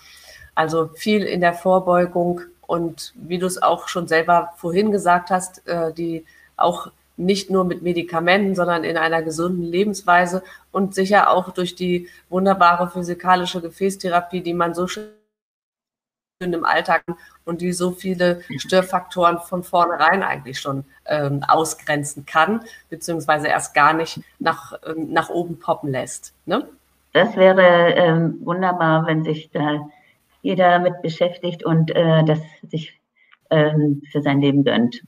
Also 0.56 0.90
viel 0.96 1.24
in 1.24 1.42
der 1.42 1.54
Vorbeugung 1.54 2.42
und 2.68 3.14
wie 3.16 3.40
du 3.40 3.48
es 3.48 3.62
auch 3.62 3.88
schon 3.88 4.08
selber 4.08 4.54
vorhin 4.58 4.92
gesagt 4.92 5.32
hast, 5.32 5.68
äh, 5.68 5.92
die 5.94 6.26
auch 6.56 6.92
nicht 7.18 7.50
nur 7.50 7.66
mit 7.66 7.82
Medikamenten, 7.82 8.56
sondern 8.56 8.84
in 8.84 8.96
einer 8.96 9.22
gesunden 9.22 9.64
Lebensweise 9.64 10.44
und 10.72 10.96
sicher 10.96 11.30
auch 11.30 11.52
durch 11.52 11.76
die 11.76 12.08
wunderbare 12.30 12.90
physikalische 12.90 13.62
Gefäßtherapie, 13.62 14.42
die 14.42 14.54
man 14.54 14.74
so 14.74 14.88
schön 14.88 15.10
im 16.40 16.64
Alltag 16.64 17.04
und 17.44 17.60
die 17.60 17.74
so 17.74 17.92
viele 17.92 18.42
Störfaktoren 18.58 19.40
von 19.40 19.64
vornherein 19.64 20.24
eigentlich 20.24 20.60
schon 20.60 20.86
ähm, 21.06 21.44
ausgrenzen 21.46 22.26
kann, 22.26 22.62
beziehungsweise 22.90 23.48
erst 23.48 23.74
gar 23.74 23.94
nicht 23.94 24.22
nach, 24.40 24.74
ähm, 24.86 25.12
nach 25.12 25.30
oben 25.30 25.60
poppen 25.60 25.92
lässt. 25.92 26.34
Ne? 26.46 26.70
Das 27.14 27.36
wäre 27.36 27.94
ähm, 27.96 28.40
wunderbar, 28.42 29.06
wenn 29.08 29.24
sich 29.24 29.50
da 29.52 29.90
jeder 30.42 30.70
damit 30.72 31.02
beschäftigt 31.02 31.66
und 31.66 31.92
äh, 31.96 32.24
das 32.24 32.40
sich 32.70 33.00
ähm, 33.50 34.02
für 34.12 34.22
sein 34.22 34.42
Leben 34.42 34.64
gönnt. 34.64 35.04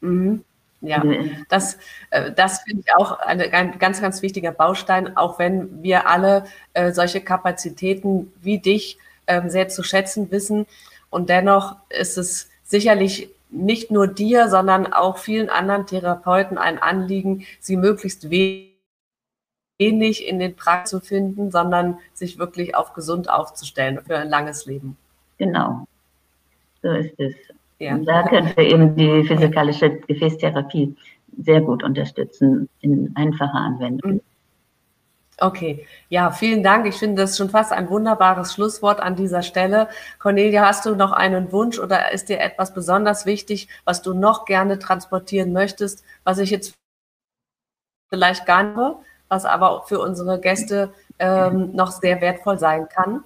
Mhm. 0.00 0.44
Ja, 0.84 1.00
das, 1.48 1.78
äh, 2.10 2.32
das 2.32 2.62
finde 2.62 2.82
ich 2.84 2.94
auch 2.96 3.20
eine, 3.20 3.52
ein 3.52 3.78
ganz, 3.78 4.00
ganz 4.00 4.20
wichtiger 4.20 4.50
Baustein, 4.50 5.16
auch 5.16 5.38
wenn 5.38 5.80
wir 5.80 6.08
alle 6.08 6.44
äh, 6.72 6.90
solche 6.90 7.20
Kapazitäten 7.20 8.32
wie 8.40 8.58
dich 8.58 8.98
ähm, 9.28 9.48
sehr 9.48 9.68
zu 9.68 9.84
schätzen 9.84 10.32
wissen. 10.32 10.66
Und 11.08 11.28
dennoch 11.28 11.76
ist 11.88 12.18
es 12.18 12.50
sicherlich 12.64 13.30
nicht 13.48 13.92
nur 13.92 14.08
dir, 14.08 14.48
sondern 14.48 14.92
auch 14.92 15.18
vielen 15.18 15.50
anderen 15.50 15.86
Therapeuten 15.86 16.58
ein 16.58 16.78
Anliegen, 16.78 17.46
sie 17.60 17.76
möglichst 17.76 18.28
wenig 18.30 18.71
wenig 19.82 20.26
in 20.26 20.38
den 20.38 20.54
Praxen 20.54 21.00
zu 21.00 21.06
finden, 21.06 21.50
sondern 21.50 21.98
sich 22.14 22.38
wirklich 22.38 22.74
auf 22.74 22.92
gesund 22.92 23.28
aufzustellen 23.28 24.00
für 24.06 24.16
ein 24.16 24.28
langes 24.28 24.66
Leben. 24.66 24.96
Genau. 25.38 25.86
So 26.82 26.90
ist 26.90 27.18
es. 27.18 27.34
Ja. 27.78 27.94
Und 27.94 28.04
da 28.04 28.22
könnte 28.22 28.62
eben 28.62 28.94
die 28.94 29.24
physikalische 29.24 29.90
Gefäßtherapie 29.90 30.94
sehr 31.42 31.60
gut 31.60 31.82
unterstützen 31.82 32.68
in 32.80 33.12
einfacher 33.16 33.54
Anwendung. 33.54 34.12
Mhm. 34.14 34.20
Okay, 35.38 35.86
ja, 36.08 36.30
vielen 36.30 36.62
Dank. 36.62 36.86
Ich 36.86 36.96
finde 36.96 37.22
das 37.22 37.36
schon 37.36 37.50
fast 37.50 37.72
ein 37.72 37.88
wunderbares 37.88 38.52
Schlusswort 38.52 39.00
an 39.00 39.16
dieser 39.16 39.42
Stelle. 39.42 39.88
Cornelia, 40.20 40.64
hast 40.64 40.86
du 40.86 40.94
noch 40.94 41.10
einen 41.10 41.50
Wunsch 41.50 41.80
oder 41.80 42.12
ist 42.12 42.28
dir 42.28 42.38
etwas 42.38 42.72
besonders 42.72 43.26
wichtig, 43.26 43.66
was 43.84 44.02
du 44.02 44.14
noch 44.14 44.44
gerne 44.44 44.78
transportieren 44.78 45.52
möchtest, 45.52 46.04
was 46.22 46.38
ich 46.38 46.50
jetzt 46.50 46.74
vielleicht 48.08 48.46
gar 48.46 48.62
nicht, 48.62 48.96
was 49.32 49.44
aber 49.44 49.82
für 49.86 49.98
unsere 49.98 50.38
Gäste 50.38 50.90
ähm, 51.18 51.70
noch 51.72 51.90
sehr 51.90 52.20
wertvoll 52.20 52.58
sein 52.58 52.86
kann? 52.88 53.24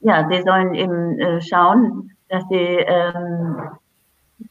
Ja, 0.00 0.28
sie 0.28 0.42
sollen 0.42 0.74
eben 0.74 1.18
äh, 1.18 1.40
schauen, 1.42 2.12
dass 2.28 2.44
sie 2.48 2.56
ähm, 2.56 3.56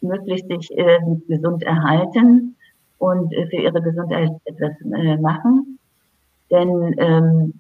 möglichst 0.01 0.47
sich 0.49 0.77
äh, 0.77 0.99
gesund 1.27 1.63
erhalten 1.63 2.55
und 2.99 3.33
äh, 3.33 3.47
für 3.47 3.57
ihre 3.57 3.81
Gesundheit 3.81 4.31
etwas 4.45 4.73
äh, 4.81 5.17
machen 5.17 5.77
denn 6.51 6.95
ähm, 6.97 7.59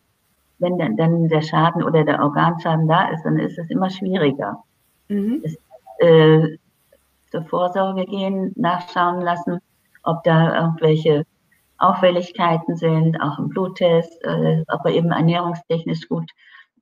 wenn 0.59 0.77
dann, 0.77 0.97
dann 0.97 1.27
der 1.27 1.41
Schaden 1.41 1.83
oder 1.83 2.03
der 2.03 2.21
Organschaden 2.21 2.87
da 2.87 3.09
ist, 3.09 3.23
dann 3.23 3.37
ist 3.37 3.57
es 3.57 3.69
immer 3.69 3.89
schwieriger. 3.89 4.63
Mhm. 5.07 5.43
Es, 5.43 5.57
äh, 5.99 6.57
zur 7.31 7.43
Vorsorge 7.43 8.05
gehen, 8.05 8.53
nachschauen 8.55 9.21
lassen, 9.21 9.59
ob 10.03 10.23
da 10.23 10.61
irgendwelche 10.61 11.25
Auffälligkeiten 11.77 12.75
sind, 12.75 13.19
auch 13.21 13.37
im 13.39 13.49
Bluttest, 13.49 14.23
äh, 14.23 14.63
ob 14.67 14.85
er 14.85 14.91
eben 14.91 15.11
ernährungstechnisch 15.11 16.07
gut 16.07 16.31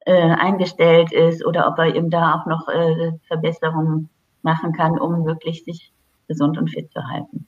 äh, 0.06 0.14
eingestellt 0.14 1.12
ist 1.12 1.46
oder 1.46 1.68
ob 1.68 1.78
er 1.80 1.96
eben 1.96 2.10
da 2.10 2.36
auch 2.36 2.46
noch 2.46 2.68
äh, 2.70 3.12
Verbesserungen 3.28 4.10
machen 4.42 4.74
kann, 4.74 5.00
um 5.00 5.26
wirklich 5.26 5.64
sich 5.64 5.92
gesund 6.28 6.58
und 6.58 6.70
fit 6.70 6.92
zu 6.92 7.04
halten. 7.08 7.48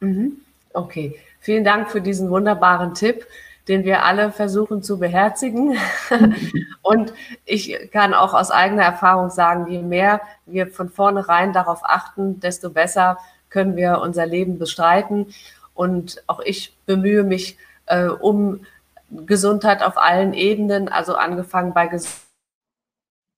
Mhm. 0.00 0.36
Okay, 0.72 1.16
vielen 1.40 1.64
Dank 1.64 1.90
für 1.90 2.00
diesen 2.00 2.30
wunderbaren 2.30 2.94
Tipp, 2.94 3.26
den 3.68 3.84
wir 3.84 4.04
alle 4.04 4.30
versuchen 4.30 4.82
zu 4.82 4.98
beherzigen. 4.98 5.78
Und 6.82 7.14
ich 7.46 7.90
kann 7.92 8.12
auch 8.12 8.34
aus 8.34 8.50
eigener 8.50 8.82
Erfahrung 8.82 9.30
sagen, 9.30 9.70
je 9.70 9.82
mehr 9.82 10.20
wir 10.46 10.66
von 10.66 10.90
vornherein 10.90 11.52
darauf 11.52 11.80
achten, 11.82 12.40
desto 12.40 12.70
besser 12.70 13.18
können 13.48 13.76
wir 13.76 14.00
unser 14.00 14.26
Leben 14.26 14.58
bestreiten. 14.58 15.32
Und 15.74 16.22
auch 16.26 16.40
ich 16.40 16.76
bemühe 16.86 17.24
mich 17.24 17.58
äh, 17.86 18.06
um 18.06 18.64
Gesundheit 19.10 19.82
auf 19.82 19.96
allen 19.96 20.32
Ebenen, 20.32 20.88
also 20.88 21.14
angefangen 21.14 21.74
bei 21.74 21.90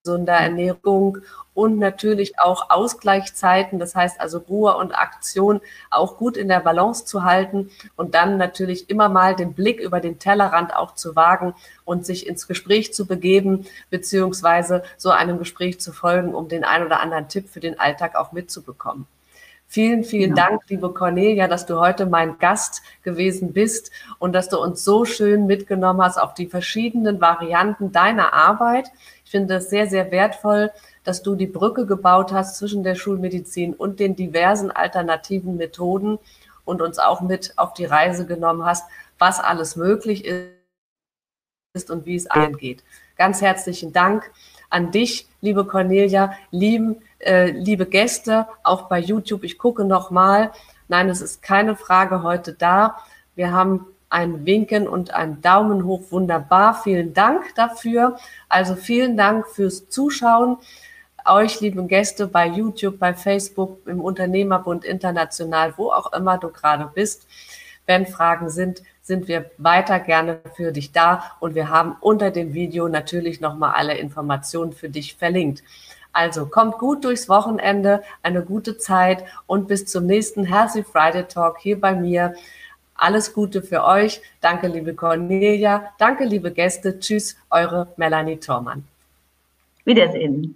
gesunder 0.03 0.33
Ernährung 0.33 1.19
und 1.53 1.79
natürlich 1.79 2.39
auch 2.39 2.69
Ausgleichszeiten, 2.69 3.79
das 3.79 3.95
heißt 3.95 4.21
also 4.21 4.37
Ruhe 4.37 4.77
und 4.77 4.93
Aktion 4.93 5.59
auch 5.89 6.17
gut 6.17 6.37
in 6.37 6.47
der 6.47 6.59
Balance 6.59 7.05
zu 7.05 7.23
halten 7.23 7.71
und 7.95 8.15
dann 8.15 8.37
natürlich 8.37 8.89
immer 8.89 9.09
mal 9.09 9.35
den 9.35 9.53
Blick 9.53 9.79
über 9.79 9.99
den 9.99 10.19
Tellerrand 10.19 10.75
auch 10.75 10.93
zu 10.95 11.15
wagen 11.15 11.55
und 11.83 12.05
sich 12.05 12.27
ins 12.27 12.47
Gespräch 12.47 12.93
zu 12.93 13.05
begeben, 13.05 13.65
beziehungsweise 13.89 14.83
so 14.97 15.09
einem 15.09 15.39
Gespräch 15.39 15.79
zu 15.79 15.91
folgen, 15.91 16.33
um 16.33 16.47
den 16.47 16.63
ein 16.63 16.85
oder 16.85 16.99
anderen 16.99 17.27
Tipp 17.27 17.49
für 17.49 17.59
den 17.59 17.79
Alltag 17.79 18.15
auch 18.15 18.31
mitzubekommen. 18.31 19.07
Vielen, 19.69 20.05
vielen 20.05 20.35
ja. 20.35 20.47
Dank, 20.47 20.61
liebe 20.69 20.93
Cornelia, 20.93 21.49
dass 21.49 21.65
du 21.65 21.77
heute 21.77 22.05
mein 22.05 22.37
Gast 22.39 22.81
gewesen 23.03 23.51
bist 23.51 23.91
und 24.17 24.31
dass 24.31 24.47
du 24.47 24.57
uns 24.57 24.85
so 24.85 25.03
schön 25.03 25.45
mitgenommen 25.45 26.01
hast 26.01 26.17
auf 26.17 26.33
die 26.33 26.47
verschiedenen 26.47 27.19
Varianten 27.19 27.91
deiner 27.91 28.33
Arbeit. 28.33 28.89
Ich 29.25 29.31
finde 29.31 29.55
es 29.55 29.69
sehr, 29.69 29.87
sehr 29.87 30.09
wertvoll, 30.09 30.71
dass 31.03 31.21
du 31.21 31.35
die 31.35 31.47
Brücke 31.47 31.85
gebaut 31.85 32.31
hast 32.31 32.55
zwischen 32.55 32.83
der 32.83 32.95
Schulmedizin 32.95 33.73
und 33.73 33.99
den 33.99 34.15
diversen 34.15 34.71
alternativen 34.71 35.57
Methoden 35.57 36.17
und 36.63 36.81
uns 36.81 36.97
auch 36.97 37.19
mit 37.19 37.53
auf 37.57 37.73
die 37.73 37.85
Reise 37.85 38.25
genommen 38.25 38.65
hast, 38.65 38.89
was 39.19 39.41
alles 39.41 39.75
möglich 39.75 40.23
ist 41.73 41.91
und 41.91 42.05
wie 42.05 42.15
es 42.15 42.27
angeht. 42.27 42.85
Ganz 43.17 43.41
herzlichen 43.41 43.91
Dank 43.91 44.31
an 44.77 44.91
dich, 44.91 45.27
liebe 45.41 45.65
Cornelia, 45.65 46.33
lieben, 46.51 46.97
äh, 47.17 47.49
liebe 47.49 47.87
Gäste, 47.87 48.45
auch 48.63 48.83
bei 48.83 48.99
YouTube. 48.99 49.43
Ich 49.43 49.57
gucke 49.57 49.83
nochmal. 49.83 50.51
Nein, 50.87 51.09
es 51.09 51.19
ist 51.19 51.41
keine 51.41 51.75
Frage 51.75 52.21
heute 52.21 52.53
da. 52.53 52.97
Wir 53.35 53.51
haben 53.51 53.87
ein 54.09 54.45
Winken 54.45 54.87
und 54.87 55.15
ein 55.15 55.41
Daumen 55.41 55.83
hoch. 55.83 56.03
Wunderbar. 56.11 56.79
Vielen 56.83 57.15
Dank 57.15 57.55
dafür. 57.55 58.17
Also 58.49 58.75
vielen 58.75 59.17
Dank 59.17 59.47
fürs 59.47 59.89
Zuschauen. 59.89 60.57
Euch, 61.25 61.59
lieben 61.59 61.87
Gäste, 61.87 62.27
bei 62.27 62.47
YouTube, 62.47 62.99
bei 62.99 63.15
Facebook, 63.15 63.79
im 63.87 63.99
Unternehmerbund 63.99 64.85
international, 64.85 65.73
wo 65.77 65.91
auch 65.91 66.13
immer 66.13 66.37
du 66.37 66.49
gerade 66.49 66.89
bist. 66.93 67.27
Wenn 67.87 68.05
Fragen 68.05 68.49
sind, 68.49 68.83
sind 69.01 69.27
wir 69.27 69.49
weiter 69.57 69.99
gerne 69.99 70.41
für 70.55 70.71
dich 70.71 70.91
da 70.91 71.23
und 71.39 71.55
wir 71.55 71.69
haben 71.69 71.95
unter 72.01 72.29
dem 72.29 72.53
Video 72.53 72.89
natürlich 72.89 73.41
nochmal 73.41 73.73
alle 73.75 73.97
Informationen 73.97 74.73
für 74.73 74.89
dich 74.89 75.15
verlinkt. 75.15 75.63
Also 76.11 76.45
kommt 76.47 76.77
gut 76.79 77.05
durchs 77.05 77.29
Wochenende, 77.29 78.03
eine 78.23 78.43
gute 78.43 78.77
Zeit 78.77 79.23
und 79.45 79.67
bis 79.67 79.85
zum 79.85 80.05
nächsten 80.05 80.43
Healthy 80.43 80.83
Friday 80.83 81.23
Talk 81.23 81.59
hier 81.59 81.79
bei 81.79 81.95
mir. 81.95 82.35
Alles 82.95 83.33
Gute 83.33 83.61
für 83.61 83.83
euch. 83.83 84.21
Danke, 84.41 84.67
liebe 84.67 84.93
Cornelia. 84.93 85.93
Danke, 85.97 86.25
liebe 86.25 86.51
Gäste. 86.51 86.99
Tschüss, 86.99 87.37
eure 87.49 87.87
Melanie 87.95 88.37
Thormann. 88.37 88.83
Wiedersehen. 89.85 90.55